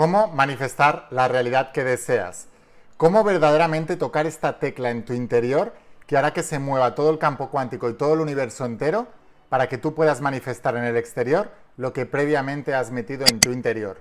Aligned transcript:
cómo 0.00 0.28
manifestar 0.28 1.08
la 1.10 1.28
realidad 1.28 1.72
que 1.72 1.84
deseas. 1.84 2.48
Cómo 2.96 3.22
verdaderamente 3.22 3.96
tocar 3.96 4.24
esta 4.24 4.58
tecla 4.58 4.88
en 4.88 5.04
tu 5.04 5.12
interior 5.12 5.74
que 6.06 6.16
hará 6.16 6.32
que 6.32 6.42
se 6.42 6.58
mueva 6.58 6.94
todo 6.94 7.10
el 7.10 7.18
campo 7.18 7.50
cuántico 7.50 7.90
y 7.90 7.92
todo 7.92 8.14
el 8.14 8.20
universo 8.20 8.64
entero 8.64 9.08
para 9.50 9.68
que 9.68 9.76
tú 9.76 9.94
puedas 9.94 10.22
manifestar 10.22 10.74
en 10.78 10.84
el 10.84 10.96
exterior 10.96 11.50
lo 11.76 11.92
que 11.92 12.06
previamente 12.06 12.72
has 12.72 12.90
metido 12.90 13.26
en 13.28 13.40
tu 13.40 13.52
interior. 13.52 13.98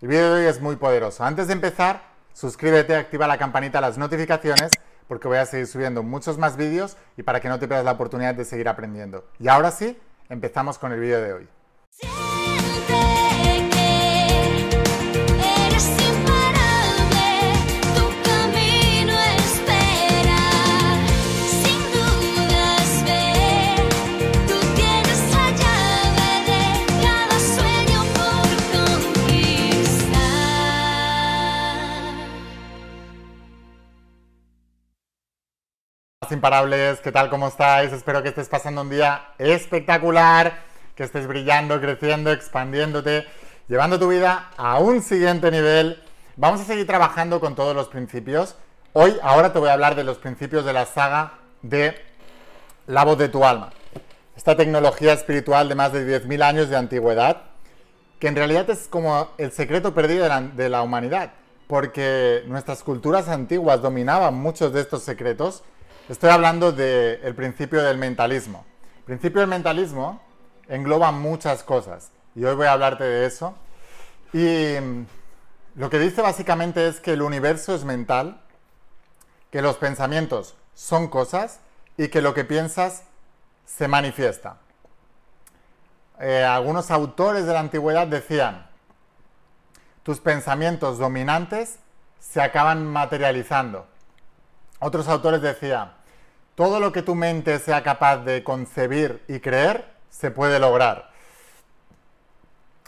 El 0.00 0.06
vídeo 0.06 0.32
de 0.32 0.42
hoy 0.42 0.46
es 0.46 0.60
muy 0.60 0.76
poderoso. 0.76 1.24
Antes 1.24 1.48
de 1.48 1.54
empezar, 1.54 2.02
suscríbete, 2.32 2.94
activa 2.94 3.26
la 3.26 3.36
campanita, 3.36 3.80
las 3.80 3.98
notificaciones, 3.98 4.70
porque 5.08 5.26
voy 5.26 5.38
a 5.38 5.46
seguir 5.46 5.66
subiendo 5.66 6.04
muchos 6.04 6.38
más 6.38 6.56
vídeos 6.56 6.96
y 7.16 7.24
para 7.24 7.40
que 7.40 7.48
no 7.48 7.58
te 7.58 7.66
pierdas 7.66 7.84
la 7.84 7.90
oportunidad 7.90 8.36
de 8.36 8.44
seguir 8.44 8.68
aprendiendo. 8.68 9.26
Y 9.40 9.48
ahora 9.48 9.72
sí, 9.72 9.98
empezamos 10.28 10.78
con 10.78 10.92
el 10.92 11.00
vídeo 11.00 11.20
de 11.20 11.32
hoy. 11.32 11.48
Imparables, 36.32 37.00
¿qué 37.00 37.12
tal? 37.12 37.30
¿Cómo 37.30 37.48
estáis? 37.48 37.92
Espero 37.92 38.22
que 38.22 38.28
estés 38.28 38.48
pasando 38.48 38.82
un 38.82 38.90
día 38.90 39.30
espectacular, 39.38 40.62
que 40.94 41.04
estés 41.04 41.26
brillando, 41.26 41.80
creciendo, 41.80 42.30
expandiéndote, 42.32 43.26
llevando 43.68 43.98
tu 43.98 44.08
vida 44.08 44.50
a 44.56 44.78
un 44.78 45.02
siguiente 45.02 45.50
nivel. 45.50 46.02
Vamos 46.36 46.60
a 46.60 46.64
seguir 46.64 46.86
trabajando 46.86 47.40
con 47.40 47.54
todos 47.54 47.74
los 47.74 47.88
principios. 47.88 48.56
Hoy, 48.92 49.16
ahora 49.22 49.52
te 49.52 49.58
voy 49.58 49.68
a 49.68 49.72
hablar 49.72 49.94
de 49.94 50.04
los 50.04 50.18
principios 50.18 50.64
de 50.64 50.72
la 50.72 50.86
saga 50.86 51.38
de 51.62 51.94
la 52.86 53.04
voz 53.04 53.18
de 53.18 53.28
tu 53.28 53.44
alma. 53.44 53.70
Esta 54.36 54.56
tecnología 54.56 55.12
espiritual 55.12 55.68
de 55.68 55.74
más 55.74 55.92
de 55.92 56.06
10.000 56.22 56.42
años 56.42 56.68
de 56.70 56.76
antigüedad, 56.76 57.42
que 58.18 58.28
en 58.28 58.36
realidad 58.36 58.68
es 58.70 58.88
como 58.88 59.30
el 59.38 59.52
secreto 59.52 59.94
perdido 59.94 60.24
de 60.24 60.28
la, 60.28 60.40
de 60.40 60.68
la 60.68 60.82
humanidad, 60.82 61.32
porque 61.66 62.42
nuestras 62.46 62.82
culturas 62.82 63.28
antiguas 63.28 63.82
dominaban 63.82 64.34
muchos 64.34 64.72
de 64.72 64.80
estos 64.80 65.02
secretos 65.02 65.62
Estoy 66.10 66.30
hablando 66.30 66.72
del 66.72 67.36
principio 67.36 67.84
del 67.84 67.96
mentalismo. 67.96 68.66
El 68.98 69.04
principio 69.04 69.42
del 69.42 69.48
mentalismo 69.48 70.20
engloba 70.66 71.12
muchas 71.12 71.62
cosas 71.62 72.10
y 72.34 72.42
hoy 72.42 72.56
voy 72.56 72.66
a 72.66 72.72
hablarte 72.72 73.04
de 73.04 73.26
eso. 73.26 73.54
Y 74.32 74.74
mm, 74.80 75.06
lo 75.76 75.88
que 75.88 76.00
dice 76.00 76.20
básicamente 76.20 76.88
es 76.88 76.98
que 76.98 77.12
el 77.12 77.22
universo 77.22 77.76
es 77.76 77.84
mental, 77.84 78.40
que 79.52 79.62
los 79.62 79.76
pensamientos 79.76 80.56
son 80.74 81.06
cosas 81.06 81.60
y 81.96 82.08
que 82.08 82.22
lo 82.22 82.34
que 82.34 82.44
piensas 82.44 83.04
se 83.64 83.86
manifiesta. 83.86 84.56
Eh, 86.18 86.42
algunos 86.42 86.90
autores 86.90 87.46
de 87.46 87.52
la 87.52 87.60
antigüedad 87.60 88.08
decían, 88.08 88.66
tus 90.02 90.18
pensamientos 90.18 90.98
dominantes 90.98 91.78
se 92.18 92.42
acaban 92.42 92.84
materializando. 92.84 93.86
Otros 94.80 95.06
autores 95.06 95.40
decían, 95.40 95.99
todo 96.60 96.78
lo 96.78 96.92
que 96.92 97.00
tu 97.00 97.14
mente 97.14 97.58
sea 97.58 97.82
capaz 97.82 98.18
de 98.18 98.44
concebir 98.44 99.24
y 99.28 99.40
creer, 99.40 99.86
se 100.10 100.30
puede 100.30 100.58
lograr. 100.58 101.10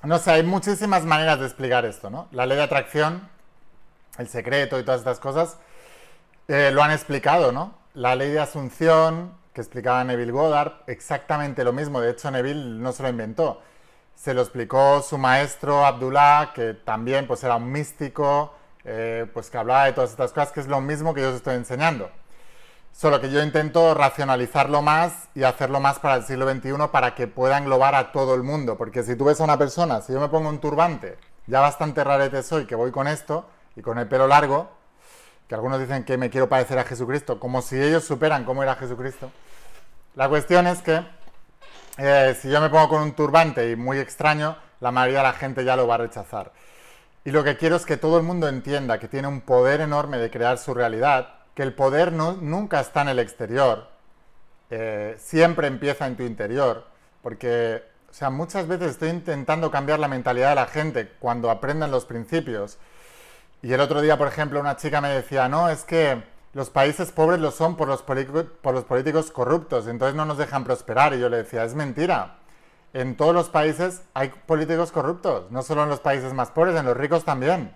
No 0.03 0.19
sé, 0.19 0.31
hay 0.31 0.43
muchísimas 0.43 1.07
maneras 1.07 1.41
de 1.41 1.47
explicar 1.47 1.87
esto, 1.87 2.11
¿no? 2.11 2.29
La 2.33 2.45
ley 2.45 2.59
de 2.59 2.65
atracción, 2.65 3.27
el 4.19 4.29
secreto 4.29 4.79
y 4.79 4.83
todas 4.83 5.01
estas 5.01 5.19
cosas 5.21 5.57
eh, 6.49 6.71
lo 6.71 6.83
han 6.83 6.91
explicado, 6.91 7.51
¿no? 7.51 7.73
La 7.95 8.15
ley 8.15 8.31
de 8.31 8.41
asunción, 8.41 9.33
que 9.55 9.63
explicaba 9.63 10.05
Neville 10.05 10.33
Goddard, 10.33 10.83
exactamente 10.87 11.65
lo 11.65 11.73
mismo. 11.73 11.99
De 12.03 12.11
hecho, 12.11 12.31
Neville 12.31 12.79
no 12.79 12.93
se 12.93 13.05
lo 13.05 13.09
inventó. 13.09 13.63
Se 14.15 14.35
lo 14.35 14.43
explicó 14.43 15.01
su 15.01 15.17
maestro 15.17 15.87
Abdullah, 15.87 16.53
que 16.55 16.75
también 16.75 17.27
pues, 17.27 17.43
era 17.43 17.57
un 17.57 17.73
místico, 17.73 18.53
eh, 18.85 19.27
pues 19.33 19.49
que 19.49 19.57
hablaba 19.57 19.87
de 19.87 19.95
todas 19.95 20.11
estas 20.11 20.35
cosas, 20.35 20.53
que 20.53 20.61
es 20.61 20.67
lo 20.67 20.83
mismo 20.83 21.15
que 21.15 21.23
yo 21.23 21.31
os 21.31 21.37
estoy 21.37 21.55
enseñando. 21.55 22.11
Solo 22.93 23.21
que 23.21 23.31
yo 23.31 23.43
intento 23.43 23.95
racionalizarlo 23.95 24.83
más 24.83 25.29
y 25.35 25.43
hacerlo 25.43 25.81
más 25.81 25.99
para 25.99 26.17
el 26.17 26.25
siglo 26.25 26.49
XXI 26.49 26.89
para 26.93 27.15
que 27.15 27.27
pueda 27.27 27.59
englobar 27.59 27.95
a 27.95 28.13
todo 28.13 28.35
el 28.35 28.43
mundo. 28.43 28.77
Porque 28.77 29.03
si 29.03 29.17
tú 29.17 29.25
ves 29.25 29.41
a 29.41 29.45
una 29.45 29.59
persona, 29.59 30.03
si 30.03 30.13
yo 30.13 30.21
me 30.21 30.29
pongo 30.29 30.49
un 30.49 30.61
turbante, 30.61 31.19
ya 31.47 31.61
bastante 31.61 32.05
rarete 32.05 32.43
soy 32.43 32.67
que 32.67 32.75
voy 32.75 32.93
con 32.93 33.09
esto 33.09 33.49
y 33.75 33.83
con 33.83 33.99
el 33.99 34.07
pelo 34.07 34.29
largo, 34.29 34.71
que 35.49 35.55
algunos 35.55 35.81
dicen 35.81 36.05
que 36.05 36.17
me 36.17 36.31
quiero 36.31 36.49
parecer 36.49 36.79
a 36.79 36.85
Jesucristo, 36.85 37.41
como 37.41 37.63
si 37.63 37.81
ellos 37.81 38.05
superan 38.05 38.45
cómo 38.45 38.63
era 38.63 38.77
Jesucristo. 38.77 39.33
La 40.15 40.29
cuestión 40.29 40.67
es 40.67 40.83
que 40.83 41.03
eh, 41.99 42.37
si 42.41 42.51
yo 42.51 42.61
me 42.61 42.69
pongo 42.69 42.89
con 42.91 43.03
un 43.03 43.13
turbante 43.13 43.71
y 43.71 43.77
muy 43.77 43.99
extraño, 43.99 44.57
la 44.81 44.93
mayoría 44.93 45.19
de 45.19 45.25
la 45.25 45.33
gente 45.33 45.65
ya 45.65 45.77
lo 45.77 45.87
va 45.87 45.97
a 45.97 45.99
rechazar. 45.99 46.53
Y 47.25 47.31
lo 47.31 47.43
que 47.43 47.57
quiero 47.57 47.77
es 47.77 47.87
que 47.87 47.97
todo 47.97 48.19
el 48.19 48.23
mundo 48.23 48.49
entienda 48.49 48.99
que 48.99 49.09
tiene 49.09 49.29
un 49.29 49.41
poder 49.41 49.81
enorme 49.81 50.19
de 50.19 50.31
crear 50.31 50.59
su 50.59 50.75
realidad 50.75 51.42
que 51.55 51.63
el 51.63 51.75
poder 51.75 52.13
nunca 52.13 52.81
está 52.81 53.03
en 53.03 53.09
el 53.09 53.19
exterior, 53.19 53.89
eh, 54.71 55.17
siempre 55.19 55.67
empieza 55.67 56.07
en 56.07 56.17
tu 56.17 56.23
interior, 56.23 56.87
porque, 57.23 57.83
o 58.11 58.15
sea, 58.15 58.31
muchas 58.31 58.67
veces 58.67 58.93
estoy 58.93 59.11
intentando 59.11 59.71
cambiar 59.71 59.99
la 59.99 60.09
mentalidad 60.09 60.51
de 60.51 60.55
la 60.55 60.67
gente 60.67 61.13
cuando 61.19 61.51
aprenden 61.51 61.91
los 61.91 62.07
principios. 62.07 62.79
Y 63.61 63.73
el 63.73 63.81
otro 63.81 64.01
día, 64.01 64.17
por 64.17 64.29
ejemplo, 64.29 64.61
una 64.61 64.77
chica 64.77 65.01
me 65.01 65.11
decía, 65.11 65.49
no, 65.49 65.69
es 65.69 65.85
que 65.85 66.23
los 66.55 66.71
países 66.71 67.13
pobres 67.13 67.41
lo 67.41 67.51
son 67.51 67.77
por 67.77 67.89
los, 67.89 68.03
por 68.03 68.75
los 68.75 68.85
políticos 68.85 69.31
corruptos, 69.31 69.87
entonces 69.87 70.15
no 70.15 70.25
nos 70.25 70.39
dejan 70.39 70.65
prosperar. 70.65 71.15
Y 71.15 71.21
yo 71.21 71.29
le 71.29 71.39
decía, 71.39 71.65
es 71.65 71.75
mentira. 71.75 72.39
En 72.93 73.17
todos 73.17 73.35
los 73.35 73.49
países 73.49 74.03
hay 74.15 74.29
políticos 74.47 74.93
corruptos, 74.93 75.51
no 75.51 75.63
solo 75.63 75.83
en 75.85 75.89
los 75.89 76.01
países 76.01 76.35
más 76.35 76.51
pobres, 76.51 76.77
en 76.77 76.85
los 76.85 76.97
ricos 76.97 77.25
también. 77.25 77.75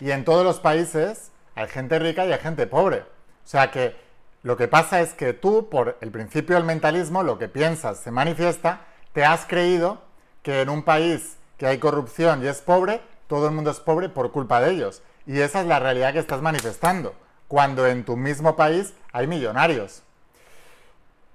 Y 0.00 0.10
en 0.10 0.24
todos 0.24 0.44
los 0.44 0.58
países 0.58 1.30
hay 1.56 1.68
gente 1.68 1.98
rica 1.98 2.24
y 2.24 2.32
hay 2.32 2.38
gente 2.38 2.66
pobre. 2.66 2.98
O 2.98 3.48
sea 3.48 3.70
que 3.70 3.96
lo 4.42 4.56
que 4.56 4.68
pasa 4.68 5.00
es 5.00 5.12
que 5.14 5.32
tú, 5.32 5.68
por 5.68 5.98
el 6.00 6.12
principio 6.12 6.54
del 6.54 6.64
mentalismo, 6.64 7.24
lo 7.24 7.38
que 7.38 7.48
piensas 7.48 7.98
se 7.98 8.12
manifiesta, 8.12 8.82
te 9.12 9.24
has 9.24 9.46
creído 9.46 10.02
que 10.42 10.60
en 10.60 10.68
un 10.68 10.84
país 10.84 11.36
que 11.56 11.66
hay 11.66 11.78
corrupción 11.78 12.44
y 12.44 12.46
es 12.46 12.60
pobre, 12.60 13.00
todo 13.26 13.48
el 13.48 13.54
mundo 13.54 13.70
es 13.70 13.80
pobre 13.80 14.08
por 14.08 14.30
culpa 14.30 14.60
de 14.60 14.70
ellos. 14.70 15.02
Y 15.26 15.40
esa 15.40 15.62
es 15.62 15.66
la 15.66 15.80
realidad 15.80 16.12
que 16.12 16.20
estás 16.20 16.42
manifestando, 16.42 17.14
cuando 17.48 17.86
en 17.86 18.04
tu 18.04 18.16
mismo 18.16 18.54
país 18.54 18.92
hay 19.12 19.26
millonarios. 19.26 20.02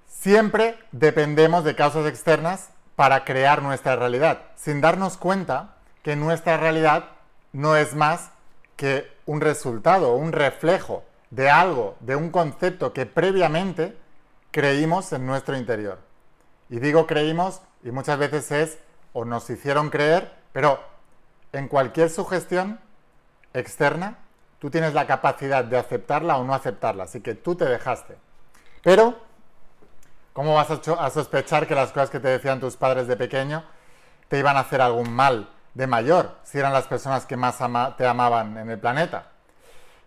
Siempre 0.06 0.78
dependemos 0.92 1.64
de 1.64 1.74
causas 1.74 2.06
externas 2.06 2.70
para 2.94 3.24
crear 3.24 3.60
nuestra 3.60 3.96
realidad, 3.96 4.42
sin 4.54 4.80
darnos 4.80 5.16
cuenta 5.16 5.74
que 6.02 6.14
nuestra 6.14 6.56
realidad 6.56 7.08
no 7.52 7.76
es 7.76 7.94
más 7.94 8.30
que 8.76 9.10
un 9.32 9.40
resultado, 9.40 10.14
un 10.14 10.30
reflejo 10.30 11.04
de 11.30 11.48
algo, 11.48 11.96
de 12.00 12.16
un 12.16 12.28
concepto 12.28 12.92
que 12.92 13.06
previamente 13.06 13.96
creímos 14.50 15.10
en 15.14 15.24
nuestro 15.24 15.56
interior. 15.56 16.00
Y 16.68 16.80
digo 16.80 17.06
creímos 17.06 17.62
y 17.82 17.90
muchas 17.92 18.18
veces 18.18 18.52
es 18.52 18.78
o 19.14 19.24
nos 19.24 19.48
hicieron 19.48 19.88
creer, 19.88 20.30
pero 20.52 20.80
en 21.52 21.66
cualquier 21.68 22.10
sugestión 22.10 22.78
externa, 23.54 24.18
tú 24.58 24.68
tienes 24.68 24.92
la 24.92 25.06
capacidad 25.06 25.64
de 25.64 25.78
aceptarla 25.78 26.36
o 26.36 26.44
no 26.44 26.52
aceptarla, 26.52 27.04
así 27.04 27.22
que 27.22 27.34
tú 27.34 27.54
te 27.54 27.64
dejaste. 27.64 28.18
Pero, 28.82 29.16
¿cómo 30.34 30.52
vas 30.52 30.68
a, 30.70 31.10
sospechar 31.10 31.66
que 31.66 31.74
las 31.74 31.90
cosas 31.90 32.10
que 32.10 32.20
te 32.20 32.28
decían 32.28 32.60
tus 32.60 32.76
padres 32.76 33.06
de 33.06 33.16
pequeño 33.16 33.64
te 34.28 34.38
iban 34.38 34.58
a 34.58 34.60
hacer 34.60 34.82
algún 34.82 35.10
mal 35.10 35.48
de 35.74 35.86
mayor, 35.86 36.36
si 36.44 36.58
eran 36.58 36.72
las 36.72 36.86
personas 36.86 37.26
que 37.26 37.36
más 37.36 37.58
te 37.96 38.06
amaban 38.06 38.56
en 38.58 38.70
el 38.70 38.78
planeta? 38.78 39.26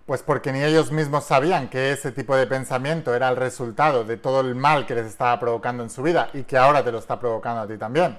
Pues 0.06 0.22
porque 0.22 0.52
ni 0.52 0.64
ellos 0.64 0.92
mismos 0.92 1.24
sabían 1.24 1.68
que 1.68 1.92
ese 1.92 2.12
tipo 2.12 2.36
de 2.36 2.46
pensamiento 2.46 3.16
era 3.16 3.28
el 3.30 3.36
resultado 3.36 4.04
de 4.04 4.18
todo 4.18 4.42
el 4.42 4.54
mal 4.54 4.86
que 4.86 4.94
les 4.94 5.08
estaba 5.08 5.40
provocando 5.40 5.82
en 5.82 5.90
su 5.90 6.04
vida 6.04 6.30
y 6.34 6.44
que 6.44 6.58
ahora 6.58 6.84
te 6.84 6.92
lo 6.92 7.00
está 7.00 7.20
provocando 7.20 7.62
a 7.62 7.68
ti 7.68 7.78
también. 7.78 8.18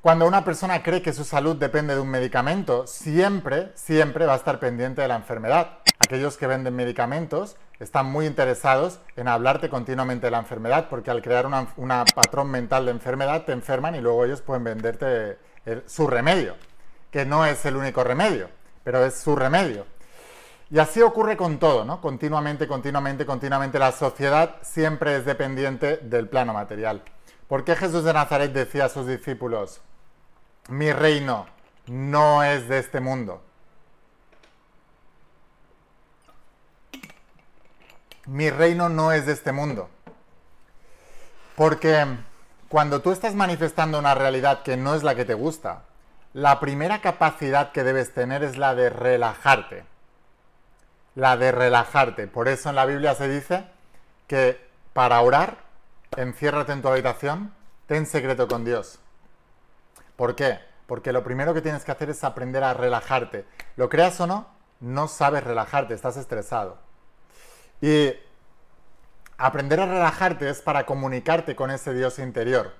Cuando 0.00 0.26
una 0.26 0.44
persona 0.44 0.82
cree 0.82 1.02
que 1.02 1.12
su 1.12 1.24
salud 1.24 1.56
depende 1.56 1.94
de 1.94 2.00
un 2.00 2.08
medicamento, 2.08 2.86
siempre, 2.86 3.72
siempre 3.74 4.26
va 4.26 4.34
a 4.34 4.36
estar 4.36 4.58
pendiente 4.58 5.02
de 5.02 5.08
la 5.08 5.16
enfermedad. 5.16 5.78
Aquellos 5.98 6.36
que 6.36 6.46
venden 6.46 6.74
medicamentos 6.74 7.56
están 7.80 8.06
muy 8.06 8.26
interesados 8.26 9.00
en 9.16 9.28
hablarte 9.28 9.68
continuamente 9.68 10.26
de 10.26 10.30
la 10.32 10.38
enfermedad 10.38 10.86
porque 10.88 11.10
al 11.10 11.22
crear 11.22 11.46
un 11.46 12.04
patrón 12.14 12.50
mental 12.50 12.86
de 12.86 12.92
enfermedad 12.92 13.44
te 13.44 13.52
enferman 13.52 13.94
y 13.94 14.00
luego 14.00 14.24
ellos 14.24 14.40
pueden 14.40 14.64
venderte 14.64 15.38
su 15.86 16.06
remedio, 16.06 16.56
que 17.10 17.24
no 17.24 17.44
es 17.44 17.64
el 17.64 17.76
único 17.76 18.04
remedio, 18.04 18.50
pero 18.84 19.04
es 19.04 19.14
su 19.14 19.36
remedio. 19.36 19.86
Y 20.70 20.78
así 20.78 21.00
ocurre 21.00 21.36
con 21.36 21.58
todo, 21.58 21.84
¿no? 21.84 22.00
Continuamente, 22.00 22.68
continuamente, 22.68 23.24
continuamente. 23.24 23.78
La 23.78 23.92
sociedad 23.92 24.56
siempre 24.62 25.16
es 25.16 25.24
dependiente 25.24 25.96
del 25.98 26.28
plano 26.28 26.52
material. 26.52 27.02
¿Por 27.48 27.64
qué 27.64 27.74
Jesús 27.74 28.04
de 28.04 28.12
Nazaret 28.12 28.52
decía 28.52 28.84
a 28.84 28.88
sus 28.90 29.06
discípulos, 29.06 29.80
mi 30.68 30.92
reino 30.92 31.46
no 31.88 32.42
es 32.42 32.68
de 32.68 32.78
este 32.78 33.00
mundo. 33.00 33.42
Mi 38.26 38.50
reino 38.50 38.90
no 38.90 39.12
es 39.12 39.24
de 39.24 39.32
este 39.32 39.52
mundo. 39.52 39.88
Porque 41.56 42.06
cuando 42.68 43.00
tú 43.00 43.12
estás 43.12 43.34
manifestando 43.34 43.98
una 43.98 44.14
realidad 44.14 44.62
que 44.62 44.76
no 44.76 44.94
es 44.94 45.02
la 45.02 45.14
que 45.14 45.24
te 45.24 45.34
gusta, 45.34 45.82
la 46.34 46.60
primera 46.60 47.00
capacidad 47.00 47.72
que 47.72 47.82
debes 47.82 48.12
tener 48.12 48.42
es 48.42 48.58
la 48.58 48.74
de 48.74 48.90
relajarte. 48.90 49.84
La 51.14 51.36
de 51.36 51.50
relajarte. 51.50 52.26
Por 52.26 52.48
eso 52.48 52.68
en 52.68 52.76
la 52.76 52.84
Biblia 52.84 53.14
se 53.14 53.28
dice 53.28 53.64
que 54.26 54.68
para 54.92 55.20
orar, 55.22 55.58
enciérrate 56.16 56.72
en 56.72 56.82
tu 56.82 56.88
habitación, 56.88 57.54
ten 57.86 58.04
secreto 58.06 58.46
con 58.46 58.64
Dios. 58.64 58.98
¿Por 60.16 60.36
qué? 60.36 60.60
Porque 60.86 61.12
lo 61.12 61.24
primero 61.24 61.54
que 61.54 61.62
tienes 61.62 61.84
que 61.84 61.92
hacer 61.92 62.10
es 62.10 62.22
aprender 62.22 62.62
a 62.62 62.74
relajarte. 62.74 63.46
Lo 63.76 63.88
creas 63.88 64.20
o 64.20 64.26
no, 64.26 64.46
no 64.80 65.08
sabes 65.08 65.42
relajarte, 65.42 65.94
estás 65.94 66.16
estresado. 66.16 66.78
Y 67.80 68.12
Aprender 69.40 69.78
a 69.78 69.86
relajarte 69.86 70.50
es 70.50 70.60
para 70.60 70.84
comunicarte 70.84 71.54
con 71.54 71.70
ese 71.70 71.94
Dios 71.94 72.18
interior. 72.18 72.74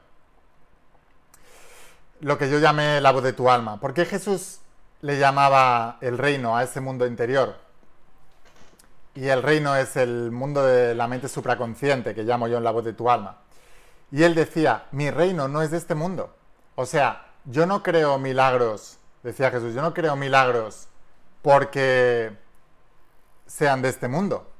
Lo 2.20 2.36
que 2.36 2.50
yo 2.50 2.58
llamé 2.58 3.00
la 3.00 3.12
voz 3.12 3.22
de 3.22 3.32
tu 3.32 3.48
alma. 3.48 3.78
¿Por 3.78 3.94
qué 3.94 4.04
Jesús 4.04 4.58
le 5.00 5.18
llamaba 5.18 5.98
el 6.00 6.18
reino 6.18 6.56
a 6.56 6.64
ese 6.64 6.80
mundo 6.80 7.06
interior? 7.06 7.54
Y 9.14 9.28
el 9.28 9.44
reino 9.44 9.76
es 9.76 9.96
el 9.96 10.32
mundo 10.32 10.66
de 10.66 10.96
la 10.96 11.06
mente 11.06 11.28
supraconsciente, 11.28 12.12
que 12.12 12.24
llamo 12.24 12.48
yo 12.48 12.58
en 12.58 12.64
la 12.64 12.72
voz 12.72 12.84
de 12.84 12.92
tu 12.92 13.08
alma. 13.08 13.38
Y 14.10 14.24
él 14.24 14.34
decía, 14.34 14.86
mi 14.90 15.12
reino 15.12 15.46
no 15.46 15.62
es 15.62 15.70
de 15.70 15.76
este 15.76 15.94
mundo. 15.94 16.34
O 16.74 16.86
sea, 16.86 17.26
yo 17.44 17.66
no 17.66 17.84
creo 17.84 18.18
milagros, 18.18 18.98
decía 19.22 19.52
Jesús, 19.52 19.74
yo 19.74 19.82
no 19.82 19.94
creo 19.94 20.16
milagros 20.16 20.88
porque 21.40 22.36
sean 23.46 23.80
de 23.80 23.90
este 23.90 24.08
mundo. 24.08 24.50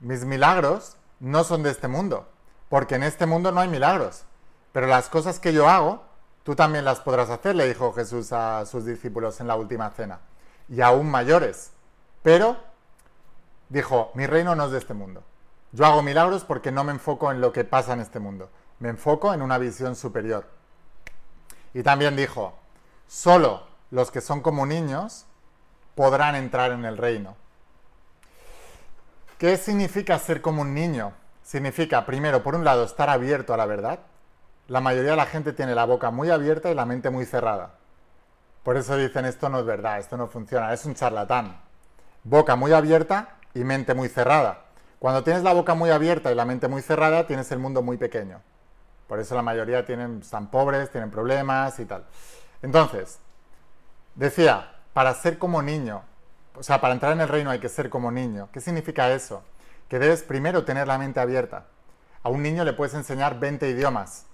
Mis 0.00 0.24
milagros 0.24 0.96
no 1.20 1.44
son 1.44 1.62
de 1.62 1.70
este 1.70 1.88
mundo, 1.88 2.28
porque 2.68 2.96
en 2.96 3.02
este 3.02 3.26
mundo 3.26 3.52
no 3.52 3.60
hay 3.60 3.68
milagros. 3.68 4.24
Pero 4.72 4.86
las 4.86 5.08
cosas 5.08 5.38
que 5.38 5.52
yo 5.52 5.68
hago, 5.68 6.02
tú 6.42 6.54
también 6.54 6.84
las 6.84 7.00
podrás 7.00 7.30
hacer, 7.30 7.54
le 7.54 7.68
dijo 7.68 7.92
Jesús 7.92 8.32
a 8.32 8.66
sus 8.66 8.84
discípulos 8.84 9.40
en 9.40 9.46
la 9.46 9.56
última 9.56 9.90
cena, 9.90 10.20
y 10.68 10.80
aún 10.80 11.10
mayores. 11.10 11.72
Pero 12.22 12.56
dijo, 13.68 14.10
mi 14.14 14.26
reino 14.26 14.54
no 14.54 14.66
es 14.66 14.72
de 14.72 14.78
este 14.78 14.94
mundo. 14.94 15.22
Yo 15.72 15.86
hago 15.86 16.02
milagros 16.02 16.44
porque 16.44 16.70
no 16.70 16.84
me 16.84 16.92
enfoco 16.92 17.30
en 17.30 17.40
lo 17.40 17.52
que 17.52 17.64
pasa 17.64 17.92
en 17.92 18.00
este 18.00 18.20
mundo, 18.20 18.50
me 18.78 18.88
enfoco 18.88 19.34
en 19.34 19.42
una 19.42 19.58
visión 19.58 19.96
superior. 19.96 20.46
Y 21.72 21.82
también 21.82 22.16
dijo, 22.16 22.54
solo 23.08 23.66
los 23.90 24.10
que 24.10 24.20
son 24.20 24.40
como 24.40 24.66
niños 24.66 25.26
podrán 25.94 26.34
entrar 26.34 26.72
en 26.72 26.84
el 26.84 26.96
reino. 26.96 27.36
¿Qué 29.38 29.56
significa 29.56 30.18
ser 30.18 30.40
como 30.40 30.62
un 30.62 30.74
niño? 30.74 31.12
Significa, 31.42 32.06
primero, 32.06 32.42
por 32.42 32.54
un 32.54 32.64
lado, 32.64 32.84
estar 32.84 33.10
abierto 33.10 33.52
a 33.52 33.56
la 33.56 33.66
verdad. 33.66 34.00
La 34.68 34.80
mayoría 34.80 35.10
de 35.10 35.16
la 35.16 35.26
gente 35.26 35.52
tiene 35.52 35.74
la 35.74 35.84
boca 35.84 36.10
muy 36.10 36.30
abierta 36.30 36.70
y 36.70 36.74
la 36.74 36.86
mente 36.86 37.10
muy 37.10 37.26
cerrada. 37.26 37.74
Por 38.62 38.76
eso 38.76 38.96
dicen 38.96 39.26
esto 39.26 39.48
no 39.48 39.58
es 39.58 39.66
verdad, 39.66 39.98
esto 39.98 40.16
no 40.16 40.28
funciona, 40.28 40.72
es 40.72 40.86
un 40.86 40.94
charlatán. 40.94 41.60
Boca 42.22 42.56
muy 42.56 42.72
abierta 42.72 43.36
y 43.52 43.64
mente 43.64 43.92
muy 43.92 44.08
cerrada. 44.08 44.64
Cuando 45.00 45.22
tienes 45.22 45.42
la 45.42 45.52
boca 45.52 45.74
muy 45.74 45.90
abierta 45.90 46.32
y 46.32 46.34
la 46.34 46.46
mente 46.46 46.68
muy 46.68 46.80
cerrada, 46.80 47.26
tienes 47.26 47.50
el 47.52 47.58
mundo 47.58 47.82
muy 47.82 47.98
pequeño. 47.98 48.40
Por 49.08 49.18
eso 49.18 49.34
la 49.34 49.42
mayoría 49.42 49.84
tienen, 49.84 50.20
están 50.22 50.50
pobres, 50.50 50.90
tienen 50.90 51.10
problemas 51.10 51.78
y 51.80 51.84
tal. 51.84 52.04
Entonces, 52.62 53.18
decía, 54.14 54.76
para 54.94 55.12
ser 55.12 55.38
como 55.38 55.60
niño, 55.60 56.02
o 56.54 56.62
sea, 56.62 56.80
para 56.80 56.94
entrar 56.94 57.12
en 57.12 57.20
el 57.20 57.28
reino 57.28 57.50
hay 57.50 57.58
que 57.58 57.68
ser 57.68 57.90
como 57.90 58.10
niño. 58.10 58.48
¿Qué 58.52 58.60
significa 58.60 59.12
eso? 59.12 59.42
Que 59.88 59.98
debes 59.98 60.22
primero 60.22 60.64
tener 60.64 60.86
la 60.86 60.98
mente 60.98 61.20
abierta. 61.20 61.66
A 62.22 62.28
un 62.28 62.42
niño 62.42 62.64
le 62.64 62.72
puedes 62.72 62.94
enseñar 62.94 63.38
20 63.38 63.68
idiomas 63.68 64.26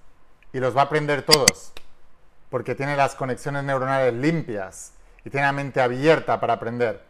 y 0.52 0.60
los 0.60 0.76
va 0.76 0.82
a 0.82 0.84
aprender 0.84 1.22
todos, 1.22 1.72
porque 2.50 2.74
tiene 2.74 2.96
las 2.96 3.14
conexiones 3.14 3.64
neuronales 3.64 4.14
limpias 4.14 4.92
y 5.24 5.30
tiene 5.30 5.46
la 5.46 5.52
mente 5.52 5.80
abierta 5.80 6.38
para 6.40 6.54
aprender. 6.54 7.04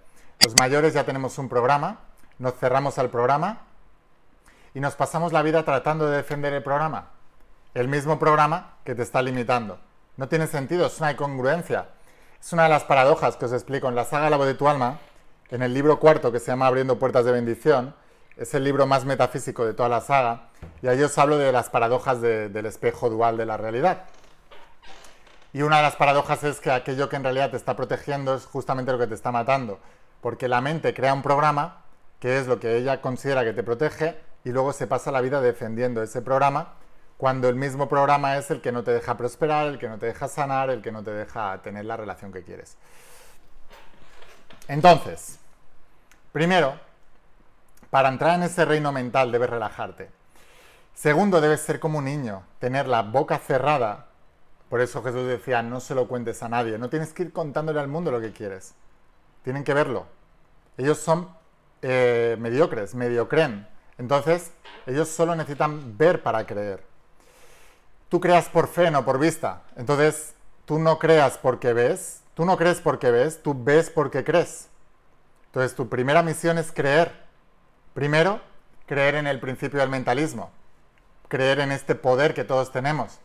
Los 0.45 0.55
mayores 0.59 0.95
ya 0.95 1.05
tenemos 1.05 1.39
un 1.39 1.49
programa, 1.49 1.99
nos 2.39 2.55
cerramos 2.55 2.99
al 2.99 3.11
programa 3.11 3.63
y 4.75 4.81
nos 4.81 4.95
pasamos 4.95 5.33
la 5.33 5.43
vida 5.43 5.65
tratando 5.65 6.09
de 6.09 6.19
defender 6.19 6.53
el 6.55 6.63
programa. 6.63 7.11
El 7.75 7.89
mismo 7.89 8.19
programa 8.19 8.75
que 8.85 8.95
te 8.95 9.03
está 9.03 9.23
limitando. 9.23 9.79
No 10.17 10.29
tiene 10.29 10.47
sentido, 10.47 10.87
es 10.87 10.99
una 10.99 11.13
incongruencia. 11.13 11.89
Es 12.41 12.55
una 12.55 12.63
de 12.65 12.71
las 12.71 12.85
paradojas 12.85 13.37
que 13.37 13.45
os 13.45 13.53
explico 13.53 13.89
en 13.89 13.95
la 13.95 14.07
saga 14.07 14.31
La 14.31 14.39
voz 14.39 14.47
de 14.47 14.55
tu 14.55 14.67
alma, 14.67 14.99
en 15.51 15.63
el 15.63 15.75
libro 15.75 16.01
cuarto 16.01 16.33
que 16.33 16.41
se 16.41 16.47
llama 16.47 16.67
Abriendo 16.67 16.99
puertas 16.99 17.27
de 17.27 17.33
bendición. 17.33 17.95
Es 18.37 18.55
el 18.55 18.65
libro 18.65 18.87
más 18.87 19.05
metafísico 19.05 19.67
de 19.67 19.75
toda 19.75 19.91
la 19.91 20.01
saga 20.01 20.49
y 20.81 20.89
ahí 20.89 21.03
os 21.03 21.17
hablo 21.19 21.37
de 21.37 21.53
las 21.53 21.69
paradojas 21.69 22.23
del 22.23 22.65
espejo 22.65 23.11
dual 23.11 23.37
de 23.37 23.45
la 23.45 23.59
realidad. 23.59 24.05
Y 25.53 25.61
una 25.61 25.77
de 25.77 25.83
las 25.83 25.97
paradojas 25.97 26.43
es 26.43 26.61
que 26.61 26.71
aquello 26.71 27.11
que 27.11 27.17
en 27.17 27.25
realidad 27.25 27.51
te 27.51 27.59
está 27.59 27.77
protegiendo 27.77 28.35
es 28.35 28.47
justamente 28.47 28.91
lo 28.91 28.99
que 28.99 29.07
te 29.07 29.15
está 29.15 29.31
matando, 29.31 29.79
porque 30.23 30.49
la 30.49 30.63
mente 30.63 30.95
crea 30.95 31.13
un 31.13 31.23
programa 31.23 31.83
que 32.21 32.39
es 32.39 32.47
lo 32.47 32.59
que 32.59 32.79
ella 32.79 33.03
considera 33.03 33.45
que 33.45 33.53
te 33.53 33.63
protege 33.63 34.19
y 34.45 34.51
luego 34.51 34.73
se 34.73 34.87
pasa 34.87 35.13
la 35.13 35.21
vida 35.21 35.43
defendiendo 35.43 36.03
ese 36.03 36.23
programa 36.23 36.73
cuando 37.21 37.51
el 37.51 37.55
mismo 37.55 37.87
programa 37.87 38.39
es 38.39 38.51
el 38.51 38.63
que 38.63 38.73
no 38.73 38.83
te 38.83 38.93
deja 38.93 39.15
prosperar, 39.15 39.67
el 39.67 39.79
que 39.79 39.91
no 39.91 39.99
te 39.99 40.07
deja 40.07 40.27
sanar, 40.27 40.71
el 40.71 40.81
que 40.81 40.91
no 40.91 41.05
te 41.05 41.11
deja 41.11 41.61
tener 41.61 41.85
la 41.85 41.99
relación 41.99 42.33
que 42.33 42.43
quieres. 42.43 42.79
Entonces, 44.69 45.39
primero, 46.33 46.81
para 47.91 48.09
entrar 48.09 48.37
en 48.37 48.45
ese 48.45 48.65
reino 48.65 48.91
mental 48.91 49.31
debes 49.31 49.51
relajarte. 49.51 50.09
Segundo, 50.95 51.43
debes 51.43 51.61
ser 51.61 51.79
como 51.79 51.99
un 51.99 52.07
niño, 52.07 52.43
tener 52.59 52.89
la 52.89 53.03
boca 53.03 53.39
cerrada. 53.39 54.07
Por 54.71 54.81
eso 54.81 55.03
Jesús 55.03 55.27
decía, 55.27 55.63
no 55.63 55.81
se 55.81 55.95
lo 55.95 56.09
cuentes 56.09 56.43
a 56.43 56.49
nadie, 56.49 56.79
no 56.79 56.89
tienes 56.89 57.13
que 57.13 57.25
ir 57.25 57.35
contándole 57.35 57.81
al 57.81 57.89
mundo 57.89 58.11
lo 58.11 58.23
que 58.23 58.33
quieres. 58.33 58.73
Tienen 59.45 59.63
que 59.63 59.75
verlo. 59.75 60.07
Ellos 60.79 60.97
son 60.97 61.29
eh, 61.83 62.39
mediocres, 62.41 62.95
mediocren. 62.95 63.69
Entonces, 63.99 64.53
ellos 64.87 65.11
solo 65.11 65.37
necesitan 65.37 65.99
ver 65.99 66.23
para 66.23 66.47
creer 66.47 66.89
tú 68.11 68.21
creas 68.21 68.51
por 68.51 68.69
fe, 68.69 68.91
no 68.91 69.07
por 69.07 69.19
vista. 69.19 69.63
Entonces, 69.77 70.35
tú 70.67 70.79
no 70.79 70.99
creas 70.99 71.39
porque 71.39 71.73
ves, 71.73 72.21
tú 72.35 72.45
no 72.45 72.59
crees 72.59 72.81
porque 72.83 73.11
ves, 73.11 73.43
tú 73.43 73.55
ves 73.57 73.89
porque 73.89 74.23
crees. 74.23 74.69
Entonces, 75.47 75.75
tu 75.75 75.89
primera 75.89 76.23
misión 76.23 76.59
es 76.59 76.71
creer. 76.71 77.13
Primero, 77.95 78.41
creer 78.87 79.15
en 79.15 79.27
el 79.27 79.41
principio 79.41 79.81
del 79.81 79.89
mentalismo, 79.89 80.51
creer 81.29 81.61
en 81.61 81.73
este 81.73 81.95
poder 81.95 82.35
que 82.35 82.45
todos 82.45 82.73
tenemos, 82.73 83.19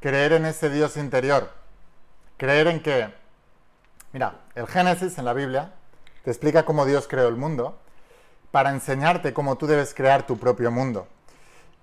creer 0.00 0.32
en 0.32 0.46
ese 0.46 0.70
Dios 0.70 0.96
interior, 0.96 1.50
creer 2.38 2.66
en 2.66 2.82
que, 2.82 3.12
mira, 4.12 4.40
el 4.54 4.66
Génesis 4.66 5.18
en 5.18 5.26
la 5.26 5.32
Biblia 5.32 5.72
te 6.24 6.30
explica 6.30 6.64
cómo 6.64 6.86
Dios 6.86 7.06
creó 7.08 7.28
el 7.28 7.36
mundo 7.36 7.78
para 8.50 8.70
enseñarte 8.70 9.32
cómo 9.32 9.56
tú 9.56 9.66
debes 9.66 9.94
crear 9.94 10.26
tu 10.26 10.38
propio 10.38 10.70
mundo. 10.70 11.06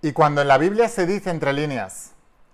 Y 0.02 0.14
cuando 0.14 0.42
en 0.42 0.48
la 0.48 0.58
Biblia 0.58 0.88
se 0.88 1.06
dice 1.06 1.30
entre 1.30 1.52
líneas 1.52 2.14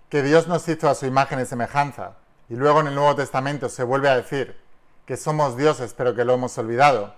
que 0.10 0.24
Dios 0.24 0.48
nos 0.48 0.68
hizo 0.68 0.90
a 0.90 0.96
su 0.96 1.06
imagen 1.06 1.40
y 1.40 1.46
semejanza, 1.46 2.14
y 2.50 2.56
luego 2.56 2.80
en 2.80 2.88
el 2.88 2.96
Nuevo 2.96 3.16
Testamento 3.16 3.70
se 3.70 3.84
vuelve 3.84 4.10
a 4.10 4.16
decir 4.16 4.60
que 5.06 5.16
somos 5.16 5.56
dioses 5.56 5.94
pero 5.94 6.16
que 6.16 6.26
lo 6.26 6.34
hemos 6.34 6.58
olvidado, 6.58 7.14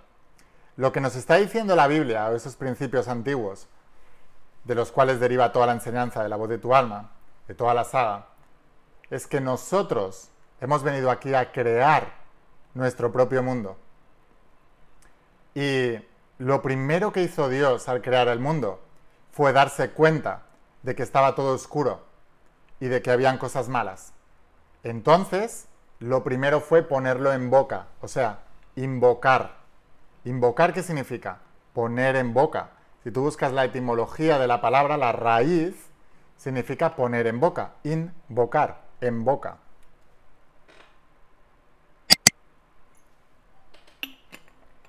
lo 0.75 0.91
que 0.91 0.99
nos 0.99 1.15
está 1.15 1.35
diciendo 1.35 1.77
la 1.77 1.87
Biblia 1.87 2.27
o 2.27 2.35
esos 2.35 2.57
principios 2.57 3.07
antiguos, 3.07 3.67
de 4.65 4.75
los 4.75 4.91
cuales 4.91 5.21
deriva 5.21 5.53
toda 5.53 5.67
la 5.67 5.73
enseñanza 5.73 6.21
de 6.21 6.29
la 6.29 6.35
voz 6.35 6.49
de 6.49 6.57
tu 6.57 6.75
alma, 6.75 7.11
de 7.47 7.55
toda 7.55 7.73
la 7.73 7.85
saga, 7.85 8.27
es 9.09 9.27
que 9.27 9.39
nosotros 9.39 10.29
hemos 10.59 10.83
venido 10.83 11.09
aquí 11.09 11.33
a 11.33 11.53
crear 11.53 12.15
nuestro 12.73 13.13
propio 13.13 13.41
mundo. 13.43 13.77
Y 15.55 15.95
lo 16.37 16.61
primero 16.61 17.13
que 17.13 17.23
hizo 17.23 17.47
Dios 17.47 17.87
al 17.87 18.01
crear 18.01 18.27
el 18.27 18.39
mundo 18.39 18.81
fue 19.37 19.53
darse 19.53 19.91
cuenta 19.91 20.41
de 20.81 20.95
que 20.95 21.03
estaba 21.03 21.35
todo 21.35 21.53
oscuro 21.53 22.01
y 22.79 22.87
de 22.87 23.03
que 23.03 23.11
habían 23.11 23.37
cosas 23.37 23.69
malas. 23.69 24.11
Entonces, 24.81 25.67
lo 25.99 26.23
primero 26.23 26.59
fue 26.59 26.81
ponerlo 26.81 27.31
en 27.31 27.51
boca, 27.51 27.85
o 28.01 28.07
sea, 28.07 28.39
invocar. 28.75 29.57
¿Invocar 30.25 30.73
qué 30.73 30.81
significa? 30.81 31.37
Poner 31.73 32.15
en 32.15 32.33
boca. 32.33 32.71
Si 33.03 33.11
tú 33.11 33.21
buscas 33.21 33.51
la 33.51 33.65
etimología 33.65 34.39
de 34.39 34.47
la 34.47 34.59
palabra, 34.59 34.97
la 34.97 35.11
raíz 35.11 35.75
significa 36.35 36.95
poner 36.95 37.27
en 37.27 37.39
boca, 37.39 37.73
invocar, 37.83 38.81
en 39.01 39.23
boca. 39.23 39.57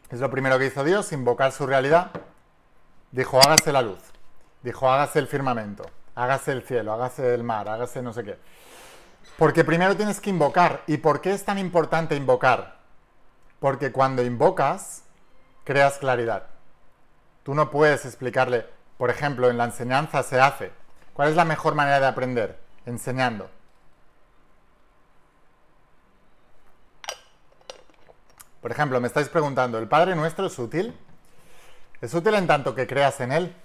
Es 0.08 0.20
lo 0.20 0.30
primero 0.30 0.58
que 0.58 0.64
hizo 0.64 0.84
Dios, 0.84 1.12
invocar 1.12 1.52
su 1.52 1.66
realidad. 1.66 2.12
Dijo, 3.12 3.38
hágase 3.42 3.72
la 3.72 3.82
luz. 3.82 4.07
Dijo, 4.68 4.90
hágase 4.90 5.18
el 5.18 5.28
firmamento, 5.28 5.88
hágase 6.14 6.52
el 6.52 6.62
cielo, 6.62 6.92
hágase 6.92 7.32
el 7.32 7.42
mar, 7.42 7.70
hágase 7.70 8.02
no 8.02 8.12
sé 8.12 8.22
qué. 8.22 8.38
Porque 9.38 9.64
primero 9.64 9.96
tienes 9.96 10.20
que 10.20 10.28
invocar. 10.28 10.82
¿Y 10.86 10.98
por 10.98 11.22
qué 11.22 11.32
es 11.32 11.42
tan 11.42 11.56
importante 11.56 12.14
invocar? 12.16 12.76
Porque 13.60 13.92
cuando 13.92 14.22
invocas, 14.22 15.04
creas 15.64 15.96
claridad. 15.96 16.48
Tú 17.44 17.54
no 17.54 17.70
puedes 17.70 18.04
explicarle, 18.04 18.66
por 18.98 19.08
ejemplo, 19.08 19.48
en 19.48 19.56
la 19.56 19.64
enseñanza 19.64 20.22
se 20.22 20.38
hace. 20.38 20.70
¿Cuál 21.14 21.30
es 21.30 21.36
la 21.36 21.46
mejor 21.46 21.74
manera 21.74 22.00
de 22.00 22.06
aprender? 22.06 22.58
Enseñando. 22.84 23.48
Por 28.60 28.70
ejemplo, 28.70 29.00
me 29.00 29.06
estáis 29.06 29.30
preguntando, 29.30 29.78
¿el 29.78 29.88
Padre 29.88 30.14
Nuestro 30.14 30.44
es 30.44 30.58
útil? 30.58 30.94
Es 32.02 32.12
útil 32.12 32.34
en 32.34 32.46
tanto 32.46 32.74
que 32.74 32.86
creas 32.86 33.18
en 33.20 33.32
Él 33.32 33.56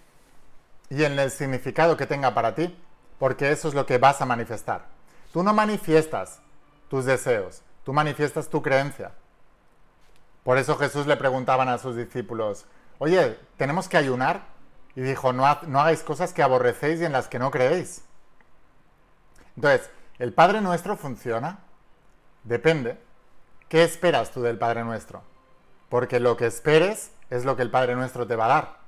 y 0.89 1.03
en 1.03 1.17
el 1.17 1.31
significado 1.31 1.97
que 1.97 2.05
tenga 2.05 2.33
para 2.33 2.55
ti, 2.55 2.77
porque 3.19 3.51
eso 3.51 3.67
es 3.67 3.73
lo 3.73 3.85
que 3.85 3.97
vas 3.97 4.21
a 4.21 4.25
manifestar. 4.25 4.85
Tú 5.31 5.43
no 5.43 5.53
manifiestas 5.53 6.41
tus 6.89 7.05
deseos, 7.05 7.61
tú 7.83 7.93
manifiestas 7.93 8.49
tu 8.49 8.61
creencia. 8.61 9.11
Por 10.43 10.57
eso 10.57 10.77
Jesús 10.77 11.07
le 11.07 11.17
preguntaban 11.17 11.69
a 11.69 11.77
sus 11.77 11.95
discípulos, 11.95 12.65
oye, 12.99 13.39
¿tenemos 13.57 13.87
que 13.87 13.97
ayunar? 13.97 14.41
Y 14.95 15.01
dijo, 15.01 15.33
no, 15.33 15.43
no 15.67 15.79
hagáis 15.79 16.03
cosas 16.03 16.33
que 16.33 16.43
aborrecéis 16.43 17.01
y 17.01 17.05
en 17.05 17.13
las 17.13 17.27
que 17.27 17.39
no 17.39 17.49
creéis. 17.49 18.03
Entonces, 19.55 19.89
¿el 20.19 20.33
Padre 20.33 20.61
Nuestro 20.61 20.97
funciona? 20.97 21.59
Depende. 22.43 22.99
¿Qué 23.69 23.83
esperas 23.83 24.31
tú 24.31 24.41
del 24.41 24.57
Padre 24.57 24.83
Nuestro? 24.83 25.23
Porque 25.89 26.19
lo 26.19 26.37
que 26.37 26.45
esperes 26.45 27.11
es 27.29 27.45
lo 27.45 27.55
que 27.55 27.61
el 27.61 27.71
Padre 27.71 27.95
Nuestro 27.95 28.27
te 28.27 28.35
va 28.35 28.45
a 28.45 28.49
dar. 28.49 28.82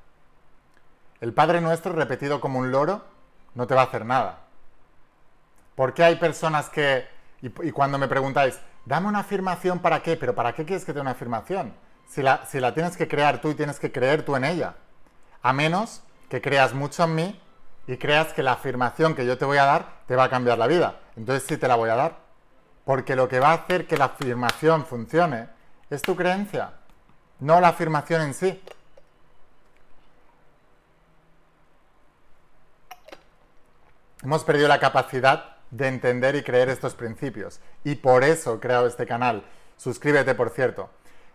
El 1.26 1.34
Padre 1.34 1.60
Nuestro 1.60 1.92
repetido 1.92 2.40
como 2.40 2.60
un 2.60 2.70
loro 2.70 3.04
no 3.56 3.66
te 3.66 3.74
va 3.74 3.82
a 3.82 3.86
hacer 3.86 4.06
nada. 4.06 4.42
¿Por 5.74 5.96
qué 5.96 6.04
hay 6.04 6.18
personas 6.18 6.70
que, 6.70 7.08
y, 7.42 7.50
cuando 7.72 7.98
me 7.98 8.08
preguntáis, 8.08 8.60
dame 8.86 9.08
una 9.08 9.22
afirmación 9.22 9.80
para 9.80 10.04
qué, 10.04 10.18
pero 10.18 10.36
¿para 10.36 10.54
qué 10.54 10.66
quieres 10.66 10.86
que 10.86 10.92
te 10.92 10.98
dé 10.98 11.02
una 11.02 11.14
afirmación? 11.14 11.74
Si 12.08 12.22
la, 12.22 12.46
si 12.46 12.60
la 12.60 12.76
tienes 12.76 12.96
que 12.96 13.08
crear 13.08 13.42
tú 13.42 13.50
y 13.50 13.56
tienes 13.56 13.80
que 13.80 13.92
creer 13.92 14.24
tú 14.24 14.36
en 14.36 14.44
ella. 14.44 14.76
A 15.42 15.52
menos 15.52 16.04
que 16.30 16.44
creas 16.44 16.76
mucho 16.76 17.06
en 17.06 17.16
mí 17.16 17.42
y 17.88 17.98
creas 17.98 18.32
que 18.32 18.44
la 18.44 18.52
afirmación 18.52 19.16
que 19.16 19.26
yo 19.26 19.40
te 19.40 19.46
voy 19.46 19.58
a 19.58 19.66
dar 19.66 20.04
te 20.06 20.16
va 20.16 20.26
a 20.26 20.30
cambiar 20.30 20.60
la 20.60 20.68
vida. 20.68 21.00
Entonces 21.16 21.44
sí 21.50 21.58
te 21.58 21.68
la 21.68 21.74
voy 21.74 21.90
a 21.90 21.96
dar. 21.96 22.18
Porque 22.84 23.16
lo 23.16 23.28
que 23.28 23.40
va 23.40 23.50
a 23.50 23.54
hacer 23.54 23.88
que 23.88 23.98
la 23.98 24.06
afirmación 24.06 24.86
funcione 24.86 25.50
es 25.90 26.04
tu 26.04 26.16
creencia, 26.16 26.74
no 27.40 27.60
la 27.62 27.70
afirmación 27.70 28.22
en 28.22 28.36
sí. 28.36 28.62
Hemos 34.24 34.44
perdido 34.44 34.68
la 34.68 34.80
capacidad 34.80 35.56
de 35.72 35.88
entender 35.88 36.36
y 36.36 36.44
creer 36.44 36.70
estos 36.70 36.96
principios. 36.96 37.60
Y 37.84 37.96
por 37.96 38.24
eso 38.24 38.56
he 38.56 38.60
creado 38.60 38.88
este 38.88 39.06
canal. 39.06 39.44
Suscríbete, 39.78 40.36
por 40.36 40.50
cierto, 40.50 40.90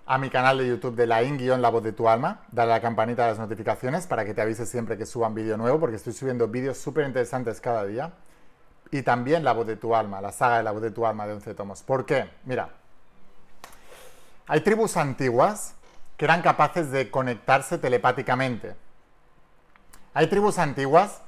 a 0.06 0.18
mi 0.18 0.30
canal 0.30 0.58
de 0.58 0.66
YouTube 0.66 0.96
de 0.96 1.06
la 1.06 1.22
in-la 1.22 1.68
voz 1.68 1.82
de 1.82 1.92
tu 1.92 2.08
alma. 2.08 2.42
Dale 2.50 2.72
a 2.72 2.76
la 2.76 2.80
campanita 2.80 3.25
de 3.25 3.30
las 3.30 3.38
notificaciones 3.38 4.06
para 4.06 4.25
que 4.25 4.34
te 4.34 4.40
avise 4.40 4.66
siempre 4.66 4.96
que 4.96 5.06
suban 5.06 5.34
vídeo 5.34 5.56
nuevo, 5.56 5.78
porque 5.78 5.96
estoy 5.96 6.12
subiendo 6.12 6.49
vídeos 6.49 6.78
súper 6.78 7.06
interesantes 7.06 7.60
cada 7.60 7.84
día. 7.84 8.12
Y 8.90 9.02
también 9.02 9.44
la 9.44 9.52
voz 9.52 9.66
de 9.66 9.76
tu 9.76 9.94
alma, 9.94 10.20
la 10.20 10.32
saga 10.32 10.56
de 10.56 10.62
la 10.64 10.72
voz 10.72 10.82
de 10.82 10.90
tu 10.90 11.06
alma 11.06 11.26
de 11.26 11.34
11 11.34 11.54
tomos. 11.54 11.82
¿Por 11.82 12.06
qué? 12.06 12.28
Mira, 12.44 12.70
hay 14.49 14.62
tribus 14.62 14.96
antiguas 14.96 15.75
que 16.16 16.25
eran 16.25 16.42
capaces 16.42 16.90
de 16.90 17.10
conectarse 17.10 17.78
telepáticamente. 17.78 18.75
Hay 20.12 20.26
tribus 20.26 20.58
antiguas 20.58 21.22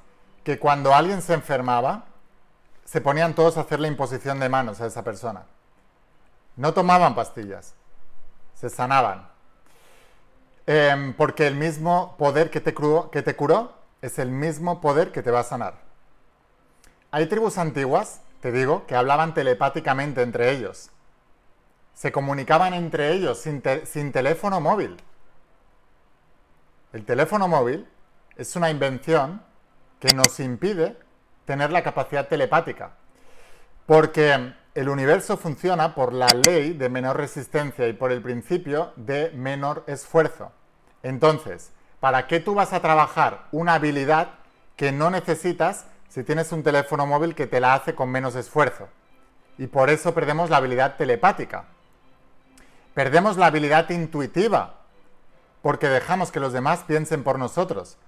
que 0.45 0.59
cuando 0.59 0.95
alguien 0.95 1.23
se 1.23 1.35
enfermaba, 1.35 2.07
se 2.85 3.01
ponían 3.01 3.35
todos 3.35 3.57
a 3.57 3.63
hacer 3.63 3.81
la 3.81 3.89
imposición 3.89 4.41
de 4.41 4.49
manos 4.49 4.81
a 4.81 4.87
esa 4.87 5.03
persona. 5.03 5.45
No 6.57 6.75
tomaban 6.75 7.15
pastillas, 7.15 7.75
se 8.55 8.69
sanaban. 8.69 9.29
Em, 10.67 11.15
porque 11.15 11.47
el 11.47 11.55
mismo 11.55 12.17
poder 12.19 12.51
que 12.51 12.61
te, 12.61 12.75
curó, 12.75 13.11
que 13.11 13.23
te 13.23 13.35
curó 13.35 13.73
es 14.01 14.19
el 14.19 14.31
mismo 14.31 14.81
poder 14.81 15.11
que 15.13 15.23
te 15.23 15.31
va 15.31 15.41
a 15.41 15.45
sanar. 15.45 15.75
Hay 17.11 17.27
tribus 17.27 17.59
antiguas, 17.59 18.21
te 18.41 18.53
digo, 18.53 18.87
que 18.87 18.95
hablaban 18.95 19.35
telepáticamente 19.35 20.23
entre 20.23 20.51
ellos. 20.51 20.91
Se 21.95 22.13
comunicaban 22.13 22.75
entre 22.75 23.13
ellos 23.13 23.39
sin, 23.39 23.63
sin 23.85 24.13
teléfono 24.13 24.61
móvil. 24.61 24.97
El 26.93 27.05
teléfono 27.05 27.49
móvil 27.49 27.89
es 28.37 28.55
una 28.57 28.71
invención 28.71 29.43
que 30.03 30.17
nos 30.17 30.41
impide 30.41 30.97
tener 31.45 31.71
la 31.71 31.85
capacidad 31.85 32.27
telepática. 32.27 32.91
Porque 33.87 34.53
el 34.75 34.89
universo 34.89 35.37
funciona 35.37 35.95
por 35.95 36.13
la 36.13 36.27
ley 36.27 36.73
de 36.73 36.89
menor 36.89 37.19
resistencia 37.19 37.87
y 37.87 37.93
por 37.93 38.11
el 38.11 38.21
principio 38.21 38.93
de 38.97 39.31
menor 39.31 39.85
esfuerzo. 39.87 40.51
Entonces, 41.05 41.71
¿para 42.01 42.27
qué 42.27 42.41
tú 42.41 42.53
vas 42.53 42.73
a 42.73 42.81
trabajar 42.81 43.47
una 43.53 43.75
habilidad 43.75 44.31
que 44.75 44.91
no 44.91 45.09
necesitas 45.09 45.87
si 46.09 46.25
tienes 46.25 46.51
un 46.51 46.65
teléfono 46.65 47.07
móvil 47.07 47.37
que 47.37 47.47
te 47.47 47.61
la 47.61 47.75
hace 47.75 47.95
con 47.95 48.11
menos 48.11 48.35
esfuerzo? 48.35 48.89
Y 49.57 49.69
por 49.69 49.89
eso 49.89 50.13
perdemos 50.13 50.51
la 50.51 50.57
habilidad 50.57 50.97
telepática. 50.97 51.67
Perdemos 52.93 53.37
la 53.37 53.47
habilidad 53.47 53.89
intuitiva, 53.91 54.81
porque 55.63 55.89
dejamos 55.89 56.33
que 56.33 56.41
los 56.41 56.53
demás 56.53 56.83
piensen 56.89 57.23
por 57.23 57.39
nosotros. 57.39 57.99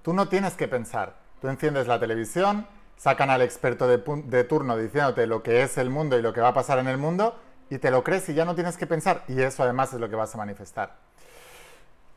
Tú 0.00 0.14
no 0.14 0.28
tienes 0.28 0.54
que 0.54 0.66
pensar. 0.66 1.20
Tú 1.42 1.48
enciendes 1.48 1.88
la 1.88 1.98
televisión, 1.98 2.68
sacan 2.96 3.28
al 3.28 3.42
experto 3.42 3.88
de, 3.88 4.44
turno 4.44 4.76
diciéndote 4.76 5.26
lo 5.26 5.42
que 5.42 5.64
es 5.64 5.76
el 5.76 5.90
mundo 5.90 6.16
y 6.16 6.22
lo 6.22 6.32
que 6.32 6.40
va 6.40 6.48
a 6.50 6.54
pasar 6.54 6.78
en 6.78 6.86
el 6.86 6.98
mundo 6.98 7.36
y 7.68 7.78
te 7.78 7.90
lo 7.90 8.04
crees 8.04 8.28
y 8.28 8.34
ya 8.34 8.44
no 8.44 8.54
tienes 8.54 8.76
que 8.76 8.86
pensar 8.86 9.24
y 9.26 9.42
eso 9.42 9.64
además 9.64 9.92
es 9.92 9.98
lo 9.98 10.08
que 10.08 10.14
vas 10.14 10.32
a 10.36 10.38
manifestar. 10.38 10.94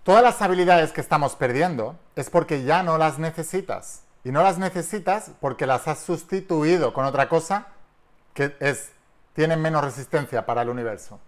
Todas 0.03 0.21
las 0.21 0.39
habilidades 0.43 0.91
que 0.91 1.01
estamos 1.01 1.35
perdiendo 1.35 1.97
es 2.15 2.29
porque 2.29 2.65
ya 2.65 2.83
no 2.83 2.99
las 2.99 3.17
necesitas 3.17 4.03
y 4.23 4.31
no 4.31 4.43
las 4.43 4.59
necesitas 4.59 5.31
porque 5.41 5.65
las 5.65 5.87
has 5.87 6.01
sustituido 6.01 6.93
con 6.93 7.05
otra 7.05 7.27
cosa 7.27 7.69
que 8.35 8.55
es 8.59 8.91
tiene 9.33 9.57
menos 9.57 9.83
resistencia 9.83 10.45
para 10.45 10.61
el 10.61 10.69
universo, 10.69 11.19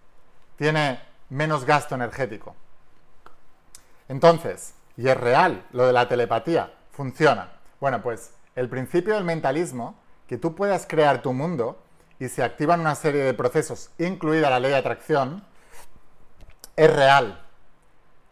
tiene 0.54 1.00
menos 1.30 1.64
gasto 1.64 1.96
energético. 1.96 2.54
Entonces, 4.06 4.74
y 4.96 5.08
es 5.08 5.16
real, 5.16 5.66
lo 5.72 5.84
de 5.84 5.92
la 5.92 6.08
telepatía, 6.08 6.72
funciona. 6.92 7.57
Bueno, 7.80 8.02
pues 8.02 8.32
el 8.54 8.68
principio 8.68 9.14
del 9.14 9.24
mentalismo, 9.24 9.94
que 10.26 10.36
tú 10.36 10.54
puedas 10.54 10.86
crear 10.86 11.22
tu 11.22 11.32
mundo 11.32 11.80
y 12.18 12.28
se 12.28 12.42
activan 12.42 12.80
una 12.80 12.94
serie 12.94 13.22
de 13.22 13.34
procesos, 13.34 13.90
incluida 13.98 14.50
la 14.50 14.60
ley 14.60 14.72
de 14.72 14.78
atracción, 14.78 15.44
es 16.76 16.94
real. 16.94 17.44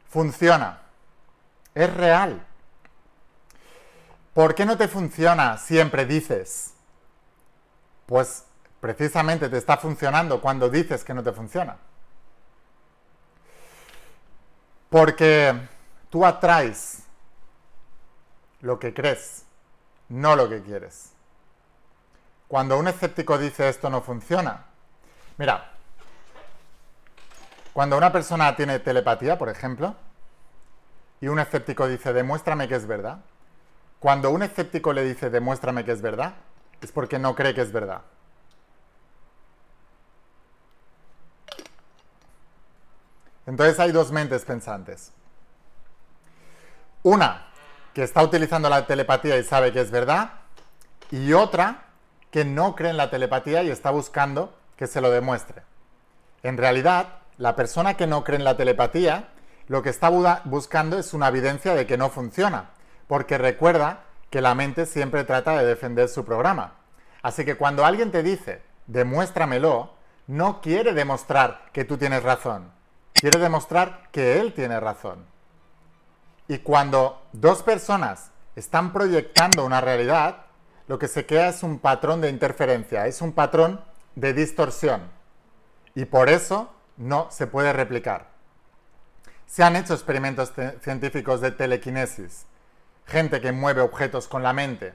Funciona. 0.08 0.82
Es 1.74 1.92
real. 1.94 2.44
¿Por 4.34 4.54
qué 4.54 4.66
no 4.66 4.76
te 4.76 4.88
funciona 4.88 5.56
siempre 5.58 6.06
dices? 6.06 6.74
Pues 8.06 8.44
precisamente 8.80 9.48
te 9.48 9.58
está 9.58 9.76
funcionando 9.76 10.40
cuando 10.40 10.68
dices 10.68 11.04
que 11.04 11.14
no 11.14 11.22
te 11.22 11.32
funciona. 11.32 11.76
Porque 14.90 15.58
tú 16.10 16.24
atraes 16.24 17.05
lo 18.60 18.78
que 18.78 18.94
crees 18.94 19.46
no 20.08 20.36
lo 20.36 20.48
que 20.48 20.62
quieres. 20.62 21.12
Cuando 22.48 22.78
un 22.78 22.88
escéptico 22.88 23.38
dice 23.38 23.68
esto 23.68 23.90
no 23.90 24.02
funciona, 24.02 24.66
mira, 25.36 25.72
cuando 27.72 27.96
una 27.96 28.12
persona 28.12 28.54
tiene 28.54 28.78
telepatía, 28.78 29.36
por 29.36 29.48
ejemplo, 29.48 29.96
y 31.20 31.28
un 31.28 31.38
escéptico 31.38 31.88
dice 31.88 32.12
demuéstrame 32.12 32.68
que 32.68 32.76
es 32.76 32.86
verdad, 32.86 33.18
cuando 33.98 34.30
un 34.30 34.42
escéptico 34.42 34.92
le 34.92 35.02
dice 35.02 35.30
demuéstrame 35.30 35.84
que 35.84 35.92
es 35.92 36.02
verdad, 36.02 36.34
es 36.80 36.92
porque 36.92 37.18
no 37.18 37.34
cree 37.34 37.54
que 37.54 37.62
es 37.62 37.72
verdad. 37.72 38.02
Entonces 43.46 43.78
hay 43.78 43.92
dos 43.92 44.10
mentes 44.10 44.44
pensantes. 44.44 45.12
Una 47.02 47.46
que 47.96 48.02
está 48.02 48.22
utilizando 48.22 48.68
la 48.68 48.86
telepatía 48.86 49.38
y 49.38 49.42
sabe 49.42 49.72
que 49.72 49.80
es 49.80 49.90
verdad, 49.90 50.32
y 51.10 51.32
otra 51.32 51.84
que 52.30 52.44
no 52.44 52.76
cree 52.76 52.90
en 52.90 52.98
la 52.98 53.08
telepatía 53.08 53.62
y 53.62 53.70
está 53.70 53.90
buscando 53.90 54.54
que 54.76 54.86
se 54.86 55.00
lo 55.00 55.10
demuestre. 55.10 55.62
En 56.42 56.58
realidad, 56.58 57.20
la 57.38 57.56
persona 57.56 57.94
que 57.94 58.06
no 58.06 58.22
cree 58.22 58.36
en 58.36 58.44
la 58.44 58.58
telepatía 58.58 59.30
lo 59.68 59.82
que 59.82 59.88
está 59.88 60.10
buscando 60.44 60.98
es 60.98 61.14
una 61.14 61.28
evidencia 61.28 61.74
de 61.74 61.86
que 61.86 61.96
no 61.96 62.10
funciona, 62.10 62.72
porque 63.08 63.38
recuerda 63.38 64.00
que 64.28 64.42
la 64.42 64.54
mente 64.54 64.84
siempre 64.84 65.24
trata 65.24 65.56
de 65.56 65.64
defender 65.64 66.10
su 66.10 66.22
programa. 66.22 66.74
Así 67.22 67.46
que 67.46 67.56
cuando 67.56 67.86
alguien 67.86 68.10
te 68.10 68.22
dice, 68.22 68.60
demuéstramelo, 68.88 69.94
no 70.26 70.60
quiere 70.60 70.92
demostrar 70.92 71.62
que 71.72 71.86
tú 71.86 71.96
tienes 71.96 72.22
razón, 72.22 72.72
quiere 73.14 73.38
demostrar 73.38 74.10
que 74.12 74.38
él 74.38 74.52
tiene 74.52 74.80
razón. 74.80 75.34
Y 76.48 76.58
cuando 76.58 77.22
dos 77.32 77.62
personas 77.62 78.30
están 78.54 78.92
proyectando 78.92 79.64
una 79.64 79.80
realidad, 79.80 80.46
lo 80.86 80.98
que 80.98 81.08
se 81.08 81.26
crea 81.26 81.48
es 81.48 81.62
un 81.62 81.78
patrón 81.78 82.20
de 82.20 82.30
interferencia, 82.30 83.06
es 83.06 83.20
un 83.20 83.32
patrón 83.32 83.80
de 84.14 84.32
distorsión. 84.32 85.02
Y 85.94 86.04
por 86.04 86.28
eso 86.28 86.72
no 86.96 87.28
se 87.30 87.46
puede 87.46 87.72
replicar. 87.72 88.28
Se 89.46 89.64
han 89.64 89.76
hecho 89.76 89.94
experimentos 89.94 90.52
científicos 90.82 91.40
de 91.40 91.50
telequinesis, 91.50 92.46
gente 93.06 93.40
que 93.40 93.52
mueve 93.52 93.80
objetos 93.80 94.28
con 94.28 94.42
la 94.42 94.52
mente. 94.52 94.94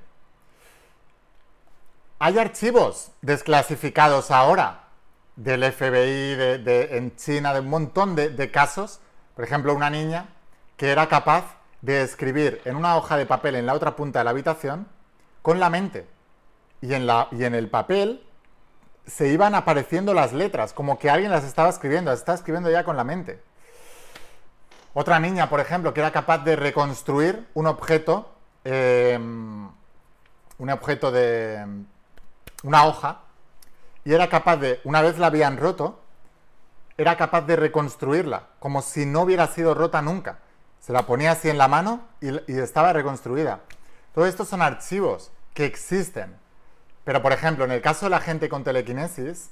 Hay 2.20 2.38
archivos 2.38 3.12
desclasificados 3.22 4.32
ahora 4.32 4.84
del 5.36 5.64
FBI 5.72 6.36
de, 6.36 6.90
en 6.92 7.16
China, 7.16 7.54
de 7.54 7.62
un 7.62 7.70
montón 7.70 8.16
de 8.16 8.52
casos. 8.52 9.00
Por 9.36 9.44
ejemplo, 9.44 9.74
una 9.74 9.90
niña 9.90 10.30
que 10.82 10.90
era 10.90 11.08
capaz 11.08 11.44
de 11.84 12.02
escribir 12.02 12.60
en 12.66 12.76
una 12.76 12.98
hoja 12.98 13.16
de 13.16 13.28
papel 13.28 13.54
en 13.54 13.68
la 13.68 13.76
otra 13.76 13.96
punta 13.96 14.18
de 14.18 14.26
la 14.26 14.32
habitación 14.32 14.88
con 15.44 15.60
la 15.60 15.70
mente. 15.70 16.08
Y 16.82 16.96
en, 16.96 17.06
la, 17.06 17.28
y 17.30 17.44
en 17.44 17.54
el 17.54 17.70
papel 17.70 18.26
se 19.06 19.28
iban 19.28 19.54
apareciendo 19.54 20.16
las 20.16 20.34
letras, 20.34 20.74
como 20.74 20.98
que 20.98 21.12
alguien 21.12 21.30
las 21.30 21.44
estaba 21.44 21.70
escribiendo, 21.70 22.10
las 22.10 22.22
estaba 22.22 22.36
escribiendo 22.36 22.72
ya 22.72 22.84
con 22.84 22.98
la 22.98 23.04
mente. 23.04 23.44
Otra 24.96 25.20
niña, 25.20 25.52
por 25.52 25.60
ejemplo, 25.60 25.94
que 25.94 26.00
era 26.00 26.12
capaz 26.12 26.40
de 26.40 26.56
reconstruir 26.56 27.48
un 27.54 27.68
objeto, 27.68 28.34
em, 28.64 29.70
un 30.58 30.70
objeto 30.72 31.12
de 31.12 31.64
una 32.64 32.86
hoja, 32.86 33.20
y 34.04 34.14
era 34.14 34.30
capaz 34.30 34.58
de, 34.58 34.82
una 34.84 35.04
vez 35.04 35.20
la 35.20 35.28
habían 35.28 35.58
roto, 35.58 36.00
era 36.98 37.18
capaz 37.18 37.42
de 37.42 37.56
reconstruirla, 37.56 38.48
como 38.58 38.82
si 38.82 39.06
no 39.06 39.22
hubiera 39.22 39.46
sido 39.46 39.76
rota 39.76 40.02
nunca. 40.02 40.40
Se 40.82 40.92
la 40.92 41.06
ponía 41.06 41.32
así 41.32 41.50
en 41.50 41.58
la 41.58 41.68
mano 41.68 42.02
y, 42.20 42.60
estaba 42.60 42.92
reconstruida. 42.92 43.62
Todo 44.14 44.26
esto 44.26 44.44
son 44.44 44.62
archivos 44.62 45.32
que 45.54 45.66
existen. 45.66 46.36
Pero, 47.06 47.22
por 47.22 47.32
ejemplo, 47.32 47.64
en 47.64 47.72
el 47.72 47.82
caso 47.82 48.08
de 48.08 48.10
la 48.10 48.20
gente 48.20 48.50
con 48.50 48.64
telequinesis, 48.64 49.52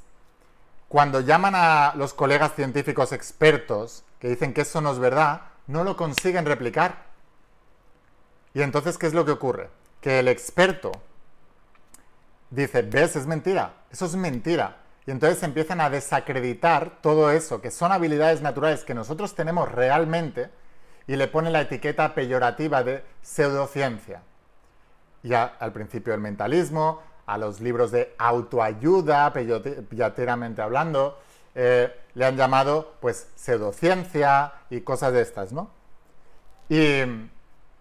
cuando 0.88 1.22
llaman 1.22 1.54
a 1.56 1.94
los 1.96 2.14
colegas 2.14 2.56
científicos 2.56 3.12
expertos 3.12 4.04
que 4.20 4.28
dicen 4.28 4.54
que 4.54 4.62
eso 4.62 4.82
no 4.82 4.92
es 4.92 5.00
verdad, 5.00 5.44
no 5.68 5.84
lo 5.84 5.96
consiguen 5.96 6.46
replicar. 6.46 7.06
Y 8.54 8.62
entonces, 8.64 8.98
¿qué 8.98 9.08
es 9.08 9.14
lo 9.14 9.24
que 9.24 9.32
ocurre? 9.32 9.70
Que 10.02 10.20
el 10.20 10.28
experto 10.28 10.92
dice, 12.50 12.82
ves, 12.82 13.16
es 13.16 13.28
mentira, 13.28 13.74
eso 13.92 14.06
es 14.06 14.16
mentira. 14.16 14.78
Y 15.06 15.12
entonces 15.12 15.42
empiezan 15.44 15.82
a 15.82 15.90
desacreditar 15.90 17.02
todo 17.02 17.32
eso, 17.32 17.62
que 17.62 17.72
son 17.72 17.92
habilidades 17.92 18.42
naturales 18.42 18.84
que 18.84 18.94
nosotros 18.94 19.36
tenemos 19.36 19.72
realmente, 19.72 20.50
y 21.10 21.16
le 21.16 21.28
pone 21.28 21.50
la 21.50 21.62
etiqueta 21.62 22.14
peyorativa 22.14 22.84
de 22.84 23.04
pseudociencia. 23.24 24.22
Ya 25.24 25.56
al 25.60 25.74
principio 25.74 26.14
el 26.14 26.20
mentalismo, 26.20 27.02
a 27.26 27.40
los 27.40 27.62
libros 27.62 27.90
de 27.90 28.14
autoayuda, 28.20 29.34
peyorativamente 29.34 30.62
hablando, 30.62 31.18
eh, 31.56 31.92
le 32.14 32.26
han 32.28 32.38
llamado 32.38 32.94
pues 33.00 33.28
pseudociencia 33.34 34.54
y 34.70 34.82
cosas 34.82 35.12
de 35.12 35.24
estas, 35.24 35.52
¿no? 35.52 35.72
Y 36.70 37.02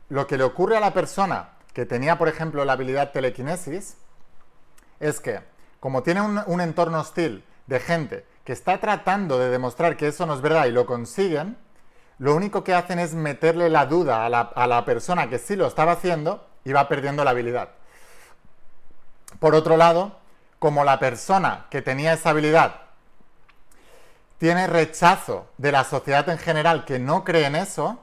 lo 0.09 0.27
que 0.27 0.39
le 0.39 0.45
ocurre 0.45 0.79
a 0.79 0.81
la 0.81 0.95
persona 0.95 1.51
que 1.75 1.85
tenía, 1.85 2.17
por 2.17 2.29
ejemplo, 2.29 2.65
la 2.65 2.73
habilidad 2.73 3.13
telequinesis, 3.13 3.99
es 5.01 5.21
que 5.21 5.41
como 5.81 6.03
tiene 6.03 6.23
un, 6.23 6.41
un 6.47 6.63
entorno 6.63 7.01
hostil 7.01 7.45
de 7.67 7.79
gente 7.79 8.25
que 8.45 8.55
está 8.55 8.81
tratando 8.81 9.39
de 9.39 9.51
demostrar 9.51 9.99
que 9.99 10.09
eso 10.09 10.25
no 10.25 10.33
es 10.33 10.41
verdad 10.41 10.65
y 10.65 10.71
lo 10.71 10.87
consiguen, 10.87 11.59
lo 12.19 12.35
único 12.35 12.65
que 12.65 12.75
hacen 12.75 12.99
es 12.99 13.15
meterle 13.15 13.69
la 13.71 13.87
duda 13.87 14.27
a 14.27 14.67
la, 14.67 14.85
persona 14.85 15.29
que 15.29 15.39
sí 15.39 15.55
lo 15.55 15.67
estaba 15.67 15.93
haciendo 15.93 16.45
y 16.65 16.73
va 16.73 16.89
perdiendo 16.89 17.25
la 17.25 17.31
habilidad. 17.31 17.71
Por 19.39 19.55
otro 19.55 19.77
lado, 19.77 20.17
como 20.59 20.85
la 20.85 20.99
persona 20.99 21.67
que 21.71 21.81
tenía 21.81 22.13
esa 22.13 22.31
habilidad 22.31 22.83
tiene 24.39 24.67
rechazo 24.67 25.47
de 25.59 25.73
la 25.73 25.85
sociedad 25.85 26.29
en 26.29 26.39
general 26.39 26.85
que 26.85 26.99
no 26.99 27.25
cree 27.25 27.47
en 27.47 27.57
eso, 27.57 28.01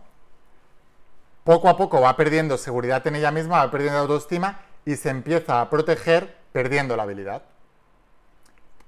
poco 1.43 1.69
a 1.69 1.77
poco 1.77 2.01
va 2.01 2.15
perdiendo 2.15 2.57
seguridad 2.57 3.05
en 3.07 3.15
ella 3.15 3.31
misma, 3.31 3.65
va 3.65 3.71
perdiendo 3.71 3.99
autoestima 3.99 4.59
y 4.85 4.95
se 4.95 5.09
empieza 5.09 5.59
a 5.59 5.69
proteger 5.69 6.37
perdiendo 6.53 6.95
la 6.95 7.03
habilidad. 7.03 7.43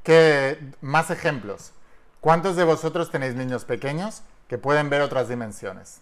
¿Qué 0.03 0.71
más 0.79 1.09
ejemplos? 1.09 1.73
¿Cuántos 2.21 2.55
de 2.55 2.63
vosotros 2.63 3.11
tenéis 3.11 3.35
niños 3.35 3.65
pequeños 3.65 4.23
que 4.47 4.57
pueden 4.57 4.89
ver 4.89 5.01
otras 5.01 5.27
dimensiones. 5.27 6.01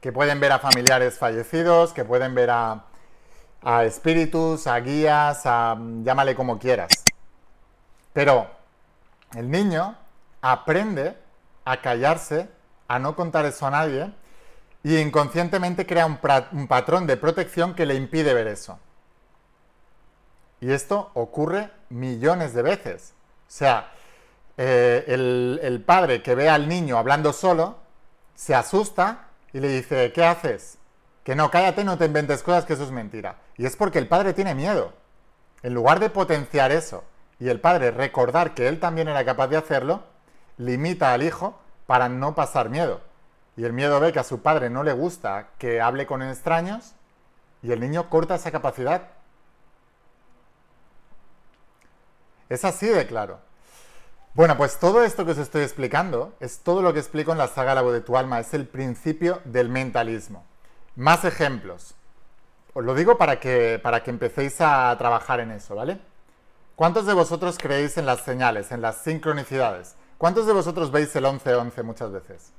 Que 0.00 0.12
pueden 0.12 0.38
ver 0.38 0.52
a 0.52 0.58
familiares 0.60 1.18
fallecidos, 1.18 1.92
que 1.92 2.04
pueden 2.04 2.34
ver 2.34 2.50
a, 2.50 2.84
espíritus, 3.84 4.66
a 4.68 4.78
guías, 4.78 5.42
a 5.44 5.76
llámale 6.02 6.36
como 6.36 6.58
quieras. 6.58 6.90
Pero 8.12 8.48
el 9.34 9.50
niño 9.50 9.96
aprende 10.40 11.18
a 11.64 11.80
callarse, 11.80 12.48
a 12.86 12.98
no 12.98 13.16
contar 13.16 13.44
eso 13.44 13.66
a 13.66 13.70
nadie, 13.70 14.12
y 14.84 14.96
inconscientemente 14.96 15.84
crea 15.86 16.06
un 16.06 16.68
patrón 16.68 17.06
de 17.08 17.16
protección 17.16 17.74
que 17.74 17.84
le 17.84 17.94
impide 17.94 18.32
ver 18.32 18.46
eso. 18.46 18.78
Y 20.60 20.72
esto 20.72 21.10
ocurre 21.14 21.70
millones 21.88 22.54
de 22.54 22.62
veces. 22.62 23.14
O 23.46 23.50
sea, 23.50 23.92
eh, 24.56 25.04
el, 25.06 25.82
padre 25.86 26.22
que 26.22 26.34
ve 26.34 26.48
al 26.48 26.68
niño 26.68 26.98
hablando 26.98 27.32
solo, 27.32 27.76
se 28.34 28.54
asusta 28.54 29.28
y 29.52 29.60
le 29.60 29.68
dice, 29.68 30.12
¿qué 30.12 30.24
haces? 30.24 30.78
Que 31.22 31.36
no, 31.36 31.50
cállate, 31.50 31.84
no 31.84 31.96
te 31.96 32.06
inventes 32.06 32.42
cosas, 32.42 32.64
que 32.64 32.72
eso 32.72 32.84
es 32.84 32.90
mentira. 32.90 33.36
Y 33.56 33.66
es 33.66 33.76
porque 33.76 33.98
el 33.98 34.08
padre 34.08 34.34
tiene 34.34 34.54
miedo. 34.54 34.92
En 35.62 35.74
lugar 35.74 36.00
de 36.00 36.10
potenciar 36.10 36.72
eso 36.72 37.04
y 37.40 37.48
el 37.48 37.60
padre 37.60 37.90
recordar 37.90 38.54
que 38.54 38.68
él 38.68 38.80
también 38.80 39.08
era 39.08 39.24
capaz 39.24 39.48
de 39.48 39.56
hacerlo, 39.56 40.02
limita 40.56 41.12
al 41.12 41.22
hijo 41.22 41.58
para 41.86 42.08
no 42.08 42.34
pasar 42.34 42.68
miedo. 42.68 43.00
Y 43.56 43.64
el 43.64 43.72
miedo 43.72 43.98
ve 44.00 44.12
que 44.12 44.20
a 44.20 44.24
su 44.24 44.40
padre 44.40 44.70
no 44.70 44.82
le 44.82 44.92
gusta 44.92 45.48
que 45.58 45.80
hable 45.80 46.06
con 46.06 46.22
extraños 46.22 46.94
y 47.62 47.72
el 47.72 47.80
niño 47.80 48.08
corta 48.08 48.36
esa 48.36 48.50
capacidad 48.50 49.02
Es 52.48 52.64
así 52.64 52.86
de 52.86 53.06
claro. 53.06 53.40
Bueno, 54.34 54.56
pues 54.56 54.78
todo 54.78 55.02
esto 55.02 55.24
que 55.24 55.32
os 55.32 55.38
estoy 55.38 55.62
explicando 55.62 56.34
es 56.40 56.60
todo 56.60 56.80
lo 56.80 56.92
que 56.92 57.00
explico 57.00 57.32
en 57.32 57.38
la 57.38 57.48
saga 57.48 57.74
La 57.74 57.82
voz 57.82 57.92
de 57.92 58.00
tu 58.00 58.16
alma, 58.16 58.38
es 58.38 58.54
el 58.54 58.66
principio 58.66 59.40
del 59.44 59.68
mentalismo. 59.68 60.44
Más 60.96 61.24
ejemplos. 61.24 61.94
Os 62.74 62.84
lo 62.84 62.94
digo 62.94 63.18
para 63.18 63.40
que, 63.40 63.80
para 63.82 64.02
que 64.02 64.10
empecéis 64.10 64.60
a 64.60 64.94
trabajar 64.98 65.40
en 65.40 65.50
eso, 65.50 65.74
¿vale? 65.74 66.00
¿Cuántos 66.76 67.06
de 67.06 67.14
vosotros 67.14 67.58
creéis 67.58 67.98
en 67.98 68.06
las 68.06 68.20
señales, 68.20 68.70
en 68.70 68.80
las 68.80 68.98
sincronicidades? 68.98 69.96
¿Cuántos 70.16 70.46
de 70.46 70.52
vosotros 70.52 70.92
veis 70.92 71.14
el 71.16 71.24
11-11 71.24 71.82
muchas 71.82 72.12
veces? 72.12 72.52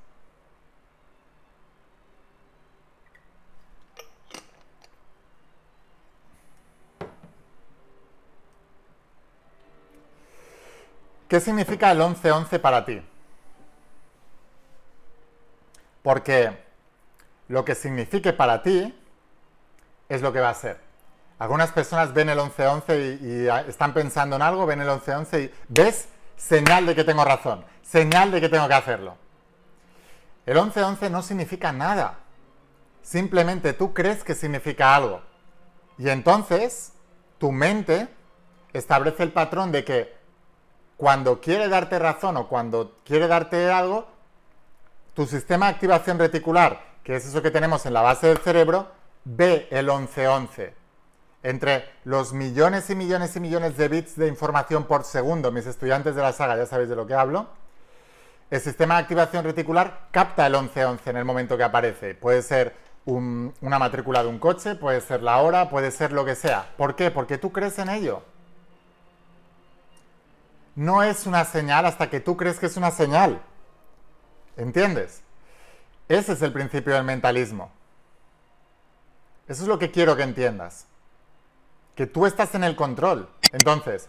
¿Qué 11.29 11.39
significa 11.39 11.91
el 11.91 12.01
11-11 12.01 12.59
para 12.59 12.83
ti? 12.83 13.01
Porque 16.01 16.57
lo 17.47 17.63
que 17.63 17.75
signifique 17.75 18.33
para 18.33 18.63
ti 18.63 18.99
es 20.09 20.21
lo 20.23 20.33
que 20.33 20.39
va 20.39 20.49
a 20.49 20.55
ser. 20.55 20.81
Algunas 21.37 21.71
personas 21.71 22.13
ven 22.13 22.29
el 22.29 22.39
11-11 22.39 23.21
y, 23.21 23.69
están 23.69 23.93
pensando 23.93 24.37
en 24.37 24.41
algo, 24.41 24.65
ven 24.65 24.81
el 24.81 24.89
11-11 24.89 25.43
y 25.43 25.51
ves 25.67 26.09
señal 26.35 26.87
de 26.87 26.95
que 26.95 27.03
tengo 27.03 27.23
razón, 27.23 27.63
señal 27.83 28.31
de 28.31 28.41
que 28.41 28.49
tengo 28.49 28.67
que 28.67 28.73
hacerlo. 28.73 29.15
El 30.47 30.57
11-11 30.57 31.11
no 31.11 31.21
significa 31.21 31.71
nada. 31.71 32.17
Simplemente 33.03 33.73
tú 33.73 33.93
crees 33.93 34.23
que 34.23 34.33
significa 34.33 34.95
algo. 34.95 35.21
Y 35.99 36.09
entonces 36.09 36.93
tu 37.37 37.51
mente 37.51 38.07
establece 38.73 39.21
el 39.21 39.31
patrón 39.31 39.71
de 39.71 39.85
que 39.85 40.18
cuando 40.99 41.39
quiere 41.39 41.69
darte 41.69 41.97
razón 41.97 42.35
o 42.35 42.49
cuando 42.49 42.97
quiere 43.05 43.29
darte 43.29 43.71
algo, 43.71 44.05
tu 45.13 45.25
sistema 45.25 45.67
de 45.67 45.71
activación 45.71 46.19
reticular, 46.19 46.83
que 47.05 47.15
es 47.15 47.25
eso 47.25 47.41
que 47.41 47.51
tenemos 47.51 47.85
en 47.85 47.93
la 47.93 48.01
base 48.01 48.27
del 48.27 48.39
cerebro, 48.39 48.91
ve 49.23 49.69
el 49.71 49.85
1111. 49.85 50.73
Entre 51.41 51.85
los 52.03 52.33
millones 52.33 52.89
y 52.89 52.95
millones 52.95 53.33
y 53.33 53.39
millones 53.39 53.77
de 53.77 53.87
bits 53.87 54.17
de 54.17 54.27
información 54.27 54.83
por 54.83 55.05
segundo, 55.05 55.53
mis 55.53 55.67
estudiantes 55.67 56.15
de 56.15 56.21
la 56.21 56.33
saga 56.33 56.57
ya 56.57 56.65
sabéis 56.65 56.89
de 56.89 56.97
lo 56.97 57.07
que 57.07 57.13
hablo, 57.13 57.47
el 58.49 58.59
sistema 58.59 58.95
de 58.95 59.03
activación 59.03 59.45
reticular 59.45 60.09
capta 60.11 60.47
el 60.47 60.51
1111 60.51 61.11
en 61.11 61.15
el 61.15 61.23
momento 61.23 61.55
que 61.55 61.63
aparece. 61.63 62.13
Puede 62.13 62.41
ser 62.41 62.75
una 63.05 63.79
matrícula 63.79 64.21
de 64.21 64.27
un 64.27 64.37
coche, 64.37 64.75
puede 64.75 64.99
ser 64.99 65.23
la 65.23 65.37
hora, 65.37 65.69
puede 65.69 65.91
ser 65.91 66.11
lo 66.11 66.25
que 66.25 66.35
sea. 66.35 66.73
¿Por 66.75 66.97
qué? 66.97 67.09
Porque 67.09 67.37
tú 67.37 67.53
crees 67.53 67.79
en 67.79 67.87
ello 67.87 68.21
no 70.79 71.03
es 71.03 71.25
una 71.25 71.43
señal 71.43 71.85
hasta 71.85 72.09
que 72.09 72.21
tú 72.21 72.37
crees 72.37 72.57
que 72.57 72.67
es 72.67 72.77
una 72.77 72.89
señal. 72.89 73.41
¿Entiendes? 74.55 75.21
Ese 76.07 76.31
es 76.31 76.41
el 76.41 76.53
principio 76.53 76.93
del 76.93 77.03
mentalismo. 77.03 77.69
Eso 79.49 79.63
es 79.63 79.67
lo 79.67 79.77
que 79.77 79.91
quiero 79.91 80.15
que 80.15 80.23
entiendas. 80.23 80.85
Que 81.95 82.07
tú 82.07 82.25
estás 82.25 82.55
en 82.55 82.63
el 82.63 82.77
control. 82.77 83.29
Entonces, 83.51 84.07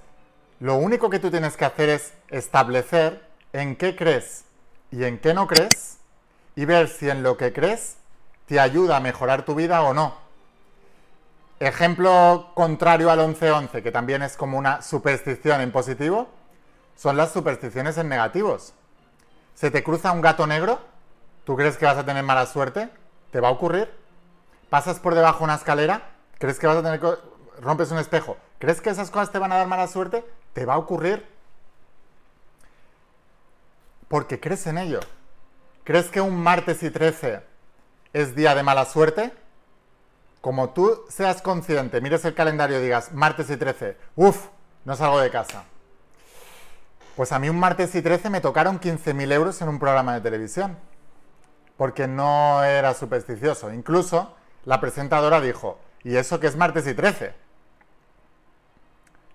lo 0.61 0.77
único 0.77 1.11
que 1.11 1.19
tú 1.19 1.29
tienes 1.29 1.57
que 1.57 1.65
hacer 1.65 1.89
es 1.89 2.13
establecer 2.29 3.27
en 3.53 3.75
qué 3.75 3.97
crees 3.97 4.45
y 4.93 5.03
en 5.03 5.19
qué 5.19 5.35
no 5.35 5.49
crees 5.49 5.99
y 6.55 6.67
ver 6.67 6.87
si 6.87 7.11
en 7.11 7.25
lo 7.25 7.37
que 7.37 7.53
crees 7.53 7.97
te 8.47 8.61
ayuda 8.61 8.99
a 8.99 9.01
mejorar 9.01 9.45
tu 9.45 9.57
vida 9.57 9.83
o 9.83 9.93
no. 9.93 10.15
Ejemplo 11.59 12.53
contrario 12.55 13.11
al 13.11 13.19
11-11, 13.19 13.83
que 13.83 13.91
también 13.91 14.23
es 14.23 14.37
como 14.37 14.57
una 14.57 14.83
superstición 14.83 15.61
en 15.63 15.73
positivo, 15.73 16.29
son 17.01 17.17
las 17.17 17.33
supersticiones 17.33 17.97
en 17.97 18.11
negativos. 18.11 18.75
¿Se 19.55 19.71
te 19.71 19.83
cruza 19.83 20.13
un 20.13 20.21
gato 20.21 20.47
negro? 20.47 20.81
¿Tú 21.45 21.57
crees 21.57 21.79
que 21.79 21.87
vas 21.87 21.97
a 21.97 22.05
tener 22.05 22.23
mala 22.23 22.45
suerte? 22.45 22.91
¿Te 23.31 23.41
va 23.41 23.49
a 23.49 23.53
ocurrir? 23.53 23.91
¿Pasas 24.69 25.01
por 25.01 25.15
debajo 25.15 25.39
de 25.39 25.45
una 25.45 25.55
escalera? 25.55 26.11
¿Crees 26.39 26.59
que 26.59 26.67
vas 26.67 26.77
a 26.77 26.83
tener... 26.83 27.01
rompes 27.63 27.91
un 27.91 27.97
espejo? 27.97 28.37
¿Crees 28.59 28.83
que 28.83 28.91
esas 28.91 29.11
cosas 29.11 29.33
te 29.33 29.39
van 29.39 29.51
a 29.51 29.57
dar 29.57 29.67
mala 29.67 29.89
suerte? 29.89 30.27
¿Te 30.53 30.67
va 30.67 30.75
a 30.75 30.79
ocurrir? 30.79 31.27
Porque 34.09 34.39
crees 34.39 34.67
en 34.67 34.77
ello. 34.77 35.01
¿Crees 35.85 36.11
que 36.11 36.21
un 36.21 36.39
martes 36.39 36.83
y 36.83 36.91
13 36.91 37.41
es 38.13 38.35
día 38.35 38.55
de 38.55 38.63
mala 38.63 38.85
suerte? 38.85 39.33
Como 40.43 40.69
tú 40.75 41.07
seas 41.09 41.41
consciente, 41.41 42.03
mires 42.03 42.27
el 42.27 42.35
calendario 42.35 42.79
y 42.79 42.83
digas 42.83 43.13
martes 43.13 43.49
y 43.49 43.57
13, 43.57 43.97
uff, 44.17 44.49
no 44.85 44.97
salgo 44.97 45.19
de 45.19 45.31
casa. 45.31 45.65
Pues 47.21 47.33
a 47.33 47.39
mí 47.39 47.51
un 47.51 47.59
martes 47.59 47.95
y 47.95 48.01
13 48.01 48.31
me 48.31 48.41
tocaron 48.41 48.81
15.000 48.81 49.31
euros 49.35 49.61
en 49.61 49.69
un 49.69 49.79
programa 49.79 50.15
de 50.15 50.23
televisión, 50.23 50.79
porque 51.77 52.09
no 52.09 52.65
era 52.65 52.95
supersticioso. 52.95 53.71
Incluso 53.75 54.35
la 54.65 54.81
presentadora 54.81 55.39
dijo, 55.43 55.79
¿y 56.03 56.17
eso 56.17 56.41
que 56.41 56.47
es 56.47 56.57
martes 56.57 56.87
y 56.87 56.95
13? 56.95 57.35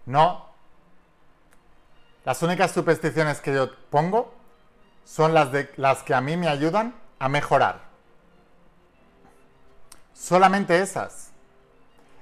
No. 0.07 0.47
Las 2.23 2.41
únicas 2.41 2.71
supersticiones 2.71 3.39
que 3.39 3.53
yo 3.53 3.69
pongo 3.91 4.33
son 5.03 5.35
las, 5.35 5.51
de, 5.51 5.71
las 5.77 6.01
que 6.01 6.15
a 6.15 6.21
mí 6.21 6.37
me 6.37 6.47
ayudan 6.47 6.95
a 7.19 7.29
mejorar. 7.29 7.81
Solamente 10.11 10.81
esas. 10.81 11.29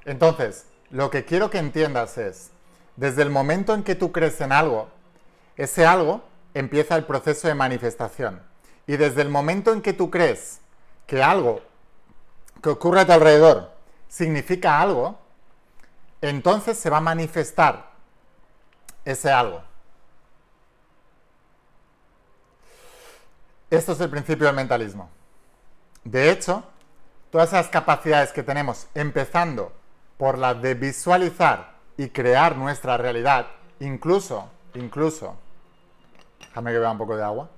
Entonces, 0.04 0.65
lo 0.89 1.10
que 1.10 1.23
quiero 1.23 1.49
que 1.49 1.60
entiendas 1.60 2.17
es, 2.17 2.52
desde 2.97 3.21
el 3.21 3.30
momento 3.30 3.73
en 3.73 3.84
que 3.84 3.95
tú 3.95 4.12
crees 4.12 4.41
en 4.41 4.52
algo, 4.52 4.89
ese 5.56 5.86
algo 5.86 6.24
empieza 6.54 6.96
el 6.96 7.06
proceso 7.06 7.48
de 7.48 7.56
manifestación. 7.56 8.42
Y 8.88 8.98
desde 8.98 9.22
el 9.22 9.30
momento 9.30 9.72
en 9.72 9.82
que 9.82 9.94
tú 9.94 10.10
crees 10.10 10.60
que 11.08 11.24
algo 11.24 11.62
que 12.62 12.70
ocurre 12.70 13.02
a 13.02 13.06
tu 13.06 13.12
alrededor 13.12 13.72
significa 14.08 14.80
algo, 14.80 15.20
entonces 16.22 16.78
se 16.78 16.89
va 16.89 16.98
a 16.98 17.02
manifestar 17.02 17.92
ese 19.06 19.32
algo. 19.32 19.62
Esto 23.70 23.94
es 23.94 24.00
el 24.02 24.10
principio 24.10 24.46
del 24.46 24.56
mentalismo. 24.56 25.10
De 26.04 26.30
hecho, 26.30 26.63
todas 27.32 27.50
esas 27.50 27.70
capacidades 27.70 28.32
que 28.32 28.44
tenemos, 28.44 28.88
empezando 28.94 29.74
por 30.18 30.38
la 30.38 30.54
de 30.54 30.76
visualizar 30.76 31.74
y 31.98 32.10
crear 32.10 32.56
nuestra 32.56 32.98
realidad, 32.98 33.48
incluso, 33.80 34.50
incluso 34.76 35.38
Déjame 36.54 36.72
que 36.72 36.78
beba 36.78 36.92
un 36.92 36.98
poco 37.00 37.16
de 37.18 37.24
agua. 37.24 37.50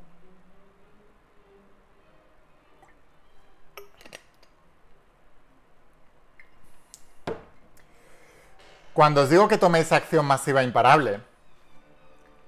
Cuando 8.93 9.23
os 9.23 9.30
digo 9.30 9.49
que 9.49 9.58
toméis 9.58 9.91
acción 9.91 10.25
masiva 10.25 10.63
imparable, 10.63 11.19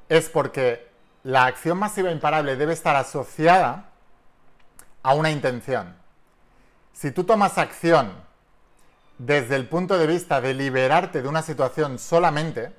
es 0.08 0.30
porque 0.30 0.90
la 1.24 1.46
acción 1.48 1.78
masiva 1.78 2.12
imparable 2.12 2.56
debe 2.56 2.72
estar 2.72 2.96
asociada 2.96 3.90
a 5.04 5.14
una 5.14 5.30
intención. 5.30 5.98
Si 6.94 7.12
tú 7.12 7.26
tomas 7.26 7.58
acción 7.58 8.14
desde 9.18 9.58
el 9.58 9.68
punto 9.68 9.98
de 9.98 10.08
vista 10.08 10.40
de 10.40 10.54
liberarte 10.54 11.22
de 11.22 11.28
una 11.28 11.42
situación 11.42 12.00
solamente, 12.00 12.72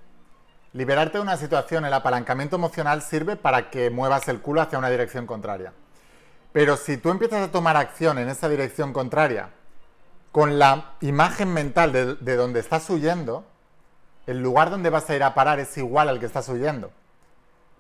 Liberarte 0.79 1.19
de 1.19 1.23
una 1.23 1.37
situación, 1.37 1.85
el 1.87 1.93
apalancamiento 1.93 2.55
emocional 2.55 3.03
sirve 3.03 3.35
para 3.35 3.69
que 3.69 3.91
muevas 3.91 4.29
el 4.29 4.41
culo 4.41 4.61
hacia 4.61 4.79
una 4.79 4.89
dirección 4.89 5.27
contraria. 5.27 5.73
Pero 6.53 6.77
si 6.77 6.97
tú 6.97 7.11
empiezas 7.11 7.49
a 7.49 7.51
tomar 7.51 7.77
acción 7.77 8.17
en 8.17 8.29
esa 8.29 8.49
dirección 8.49 8.93
contraria, 8.93 9.51
con 10.31 10.61
la 10.61 10.93
imagen 11.01 11.53
mental 11.53 11.93
de, 11.93 12.15
de, 12.15 12.37
donde 12.37 12.61
estás 12.61 12.89
huyendo, 12.91 13.45
el 14.29 14.41
lugar 14.41 14.71
donde 14.71 14.89
vas 14.89 15.11
a 15.11 15.17
ir 15.17 15.25
a 15.25 15.35
parar 15.35 15.59
es 15.59 15.77
igual 15.77 16.09
al 16.09 16.21
que 16.21 16.27
estás 16.27 16.49
huyendo. 16.49 16.93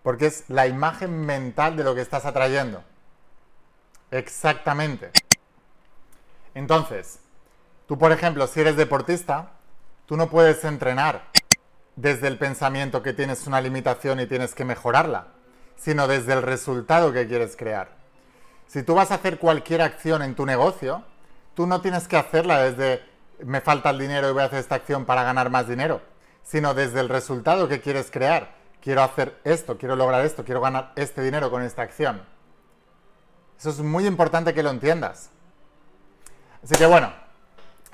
Porque 0.02 0.26
es 0.26 0.42
la 0.48 0.66
imagen 0.66 1.24
mental 1.24 1.76
de 1.76 1.84
lo 1.84 1.94
que 1.94 2.00
estás 2.00 2.24
atrayendo. 2.24 2.82
Exactamente. 4.10 5.12
Entonces, 6.52 7.20
tú 7.86 7.96
por 7.96 8.10
ejemplo, 8.10 8.48
si 8.48 8.58
eres 8.58 8.74
deportista, 8.74 9.52
tú 10.06 10.16
no 10.16 10.28
puedes 10.28 10.64
entrenar 10.64 11.37
desde 12.00 12.28
el 12.28 12.38
pensamiento 12.38 13.02
que 13.02 13.12
tienes 13.12 13.46
una 13.48 13.60
limitación 13.60 14.20
y 14.20 14.26
tienes 14.26 14.54
que 14.54 14.64
mejorarla, 14.64 15.28
sino 15.76 16.06
desde 16.06 16.32
el 16.32 16.42
resultado 16.42 17.12
que 17.12 17.26
quieres 17.26 17.56
crear. 17.56 17.90
Si 18.68 18.84
tú 18.84 18.94
vas 18.94 19.10
a 19.10 19.16
hacer 19.16 19.38
cualquier 19.38 19.82
acción 19.82 20.22
en 20.22 20.36
tu 20.36 20.46
negocio, 20.46 21.02
tú 21.54 21.66
no 21.66 21.80
tienes 21.80 22.06
que 22.06 22.16
hacerla 22.16 22.62
desde 22.62 23.02
me 23.44 23.60
falta 23.60 23.90
el 23.90 23.98
dinero 23.98 24.28
y 24.28 24.32
voy 24.32 24.42
a 24.42 24.46
hacer 24.46 24.58
esta 24.58 24.76
acción 24.76 25.04
para 25.04 25.22
ganar 25.22 25.50
más 25.50 25.68
dinero, 25.68 26.00
sino 26.42 26.74
desde 26.74 27.00
el 27.00 27.08
resultado 27.08 27.68
que 27.68 27.80
quieres 27.80 28.10
crear. 28.10 28.56
Quiero 28.80 29.02
hacer 29.02 29.40
esto, 29.44 29.76
quiero 29.76 29.96
lograr 29.96 30.24
esto, 30.24 30.44
quiero 30.44 30.60
ganar 30.60 30.92
este 30.94 31.22
dinero 31.22 31.50
con 31.50 31.62
esta 31.62 31.82
acción. 31.82 32.22
Eso 33.58 33.70
es 33.70 33.80
muy 33.80 34.06
importante 34.06 34.54
que 34.54 34.62
lo 34.62 34.70
entiendas. 34.70 35.30
Así 36.62 36.74
que 36.76 36.86
bueno, 36.86 37.12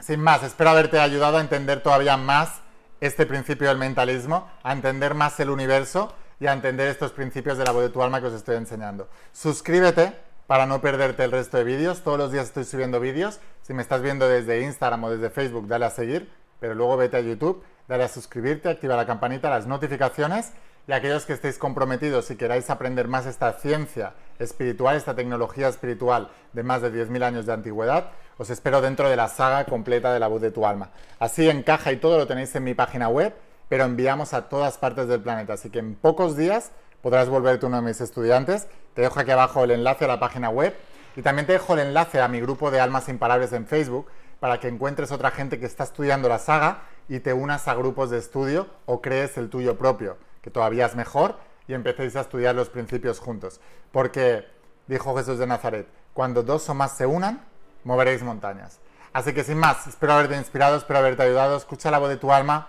sin 0.00 0.20
más, 0.20 0.42
espero 0.42 0.70
haberte 0.70 0.98
ayudado 0.98 1.38
a 1.38 1.40
entender 1.40 1.82
todavía 1.82 2.16
más 2.18 2.63
este 3.06 3.26
principio 3.26 3.68
del 3.68 3.78
mentalismo, 3.78 4.48
a 4.62 4.72
entender 4.72 5.14
más 5.14 5.38
el 5.40 5.50
universo 5.50 6.14
y 6.40 6.46
a 6.46 6.52
entender 6.52 6.88
estos 6.88 7.12
principios 7.12 7.58
de 7.58 7.64
la 7.64 7.72
voz 7.72 7.82
de 7.82 7.90
tu 7.90 8.02
alma 8.02 8.20
que 8.20 8.26
os 8.28 8.34
estoy 8.34 8.56
enseñando. 8.56 9.08
Suscríbete 9.32 10.12
para 10.46 10.66
no 10.66 10.80
perderte 10.80 11.24
el 11.24 11.30
resto 11.30 11.58
de 11.58 11.64
vídeos. 11.64 12.02
Todos 12.02 12.18
los 12.18 12.32
días 12.32 12.46
estoy 12.46 12.64
subiendo 12.64 13.00
vídeos. 13.00 13.40
Si 13.62 13.74
me 13.74 13.82
estás 13.82 14.02
viendo 14.02 14.28
desde 14.28 14.62
Instagram 14.62 15.04
o 15.04 15.10
desde 15.10 15.30
Facebook, 15.30 15.68
dale 15.68 15.86
a 15.86 15.90
seguir, 15.90 16.30
pero 16.60 16.74
luego 16.74 16.96
vete 16.96 17.16
a 17.16 17.20
YouTube, 17.20 17.62
dale 17.88 18.04
a 18.04 18.08
suscribirte, 18.08 18.68
activa 18.68 18.96
la 18.96 19.06
campanita, 19.06 19.50
las 19.50 19.66
notificaciones 19.66 20.52
y 20.86 20.92
aquellos 20.92 21.24
que 21.24 21.32
estéis 21.32 21.58
comprometidos 21.58 22.30
y 22.30 22.36
queráis 22.36 22.68
aprender 22.68 23.08
más 23.08 23.26
esta 23.26 23.52
ciencia 23.54 24.14
espiritual, 24.38 24.96
esta 24.96 25.14
tecnología 25.14 25.68
espiritual 25.68 26.30
de 26.52 26.62
más 26.62 26.82
de 26.82 26.92
10.000 26.92 27.22
años 27.22 27.46
de 27.46 27.52
antigüedad, 27.52 28.10
os 28.36 28.50
espero 28.50 28.80
dentro 28.80 29.08
de 29.08 29.16
la 29.16 29.28
saga 29.28 29.64
completa 29.64 30.12
de 30.12 30.20
la 30.20 30.28
voz 30.28 30.42
de 30.42 30.50
tu 30.50 30.66
alma. 30.66 30.90
Así 31.18 31.48
encaja 31.48 31.92
y 31.92 31.96
todo 31.96 32.18
lo 32.18 32.26
tenéis 32.26 32.54
en 32.54 32.64
mi 32.64 32.74
página 32.74 33.08
web, 33.08 33.34
pero 33.68 33.84
enviamos 33.84 34.34
a 34.34 34.48
todas 34.48 34.76
partes 34.76 35.08
del 35.08 35.20
planeta. 35.20 35.54
Así 35.54 35.70
que 35.70 35.78
en 35.78 35.94
pocos 35.94 36.36
días 36.36 36.72
podrás 37.00 37.28
volverte 37.28 37.66
uno 37.66 37.76
de 37.76 37.82
mis 37.82 38.00
estudiantes. 38.00 38.66
Te 38.94 39.02
dejo 39.02 39.20
aquí 39.20 39.30
abajo 39.30 39.64
el 39.64 39.70
enlace 39.70 40.04
a 40.04 40.08
la 40.08 40.20
página 40.20 40.50
web 40.50 40.74
y 41.16 41.22
también 41.22 41.46
te 41.46 41.52
dejo 41.52 41.74
el 41.74 41.80
enlace 41.80 42.20
a 42.20 42.28
mi 42.28 42.40
grupo 42.40 42.70
de 42.70 42.80
almas 42.80 43.08
imparables 43.08 43.52
en 43.52 43.66
Facebook 43.66 44.06
para 44.40 44.60
que 44.60 44.68
encuentres 44.68 45.12
otra 45.12 45.30
gente 45.30 45.58
que 45.58 45.66
está 45.66 45.84
estudiando 45.84 46.28
la 46.28 46.38
saga 46.38 46.82
y 47.08 47.20
te 47.20 47.32
unas 47.32 47.68
a 47.68 47.74
grupos 47.74 48.10
de 48.10 48.18
estudio 48.18 48.66
o 48.86 49.00
crees 49.00 49.36
el 49.38 49.48
tuyo 49.48 49.78
propio, 49.78 50.16
que 50.44 50.50
todavía 50.50 50.84
es 50.84 50.94
mejor, 50.94 51.38
y 51.66 51.72
empecéis 51.72 52.16
a 52.16 52.20
estudiar 52.20 52.54
los 52.54 52.68
principios 52.68 53.18
juntos. 53.18 53.62
Porque, 53.92 54.46
dijo 54.86 55.16
Jesús 55.16 55.38
de 55.38 55.46
Nazaret, 55.46 55.88
cuando 56.12 56.42
dos 56.42 56.68
o 56.68 56.74
más 56.74 56.98
se 56.98 57.06
unan, 57.06 57.42
moveréis 57.82 58.22
montañas. 58.22 58.78
Así 59.14 59.32
que 59.32 59.42
sin 59.42 59.56
más, 59.56 59.86
espero 59.86 60.12
haberte 60.12 60.36
inspirado, 60.36 60.76
espero 60.76 60.98
haberte 60.98 61.22
ayudado, 61.22 61.56
escucha 61.56 61.90
la 61.90 61.98
voz 61.98 62.10
de 62.10 62.18
tu 62.18 62.30
alma, 62.30 62.68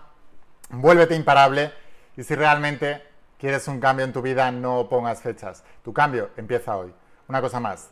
vuélvete 0.69 1.15
imparable 1.15 1.73
y 2.15 2.23
si 2.23 2.33
realmente 2.33 3.03
quieres 3.37 3.67
un 3.67 3.81
cambio 3.81 4.05
en 4.05 4.13
tu 4.13 4.21
vida, 4.21 4.49
no 4.53 4.87
pongas 4.87 5.21
fechas. 5.21 5.65
Tu 5.83 5.91
cambio 5.91 6.29
empieza 6.37 6.77
hoy. 6.77 6.93
Una 7.27 7.41
cosa 7.41 7.59
más, 7.59 7.89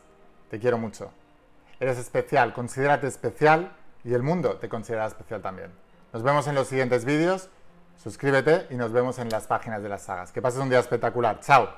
te 0.48 0.58
quiero 0.58 0.78
mucho. 0.78 1.10
Eres 1.78 1.98
especial, 1.98 2.54
considérate 2.54 3.06
especial 3.06 3.76
y 4.02 4.14
el 4.14 4.22
mundo 4.22 4.56
te 4.56 4.70
considera 4.70 5.04
especial 5.04 5.42
también. 5.42 5.70
Nos 6.14 6.22
vemos 6.22 6.46
en 6.46 6.54
los 6.54 6.68
siguientes 6.68 7.04
vídeos, 7.04 7.50
suscríbete 8.02 8.66
y 8.70 8.74
nos 8.74 8.92
vemos 8.92 9.18
en 9.18 9.28
las 9.28 9.46
páginas 9.46 9.82
de 9.82 9.88
las 9.88 10.02
sagas. 10.02 10.32
Que 10.32 10.42
pases 10.42 10.60
un 10.60 10.68
día 10.68 10.80
espectacular. 10.80 11.40
Chao. 11.40 11.68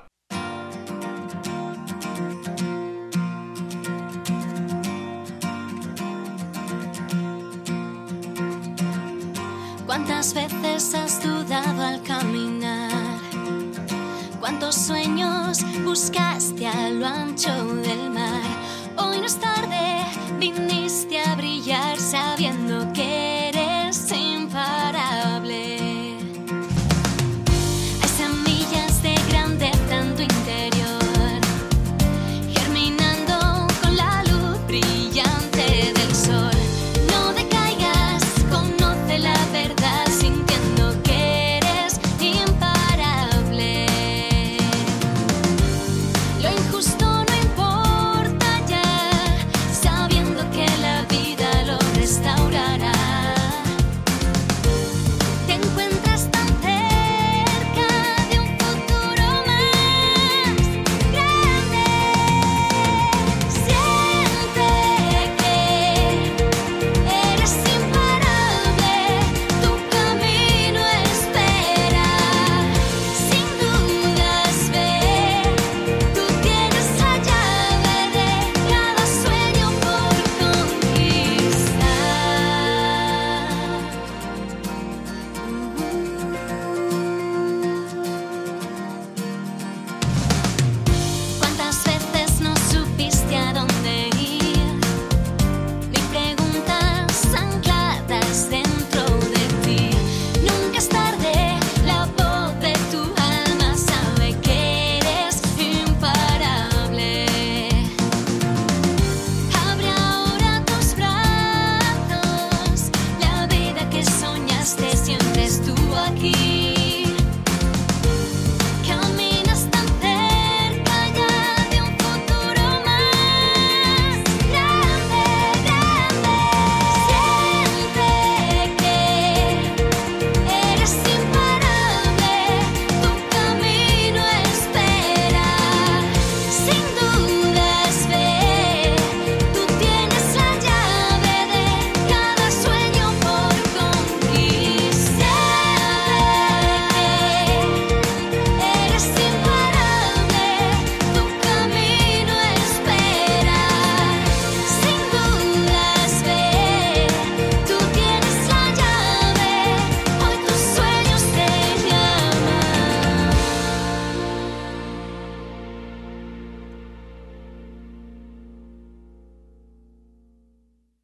¿Cuántas 9.85 10.33
veces 10.33 10.93
has 10.93 11.23
dudado 11.23 11.81
al 11.81 12.03
caminar? 12.03 12.91
¿Cuántos 14.39 14.75
sueños 14.75 15.59
buscaste 15.83 16.67
a 16.67 16.89
lo 16.89 17.07
ancho 17.07 17.51
del 17.75 18.11
mar? 18.11 18.26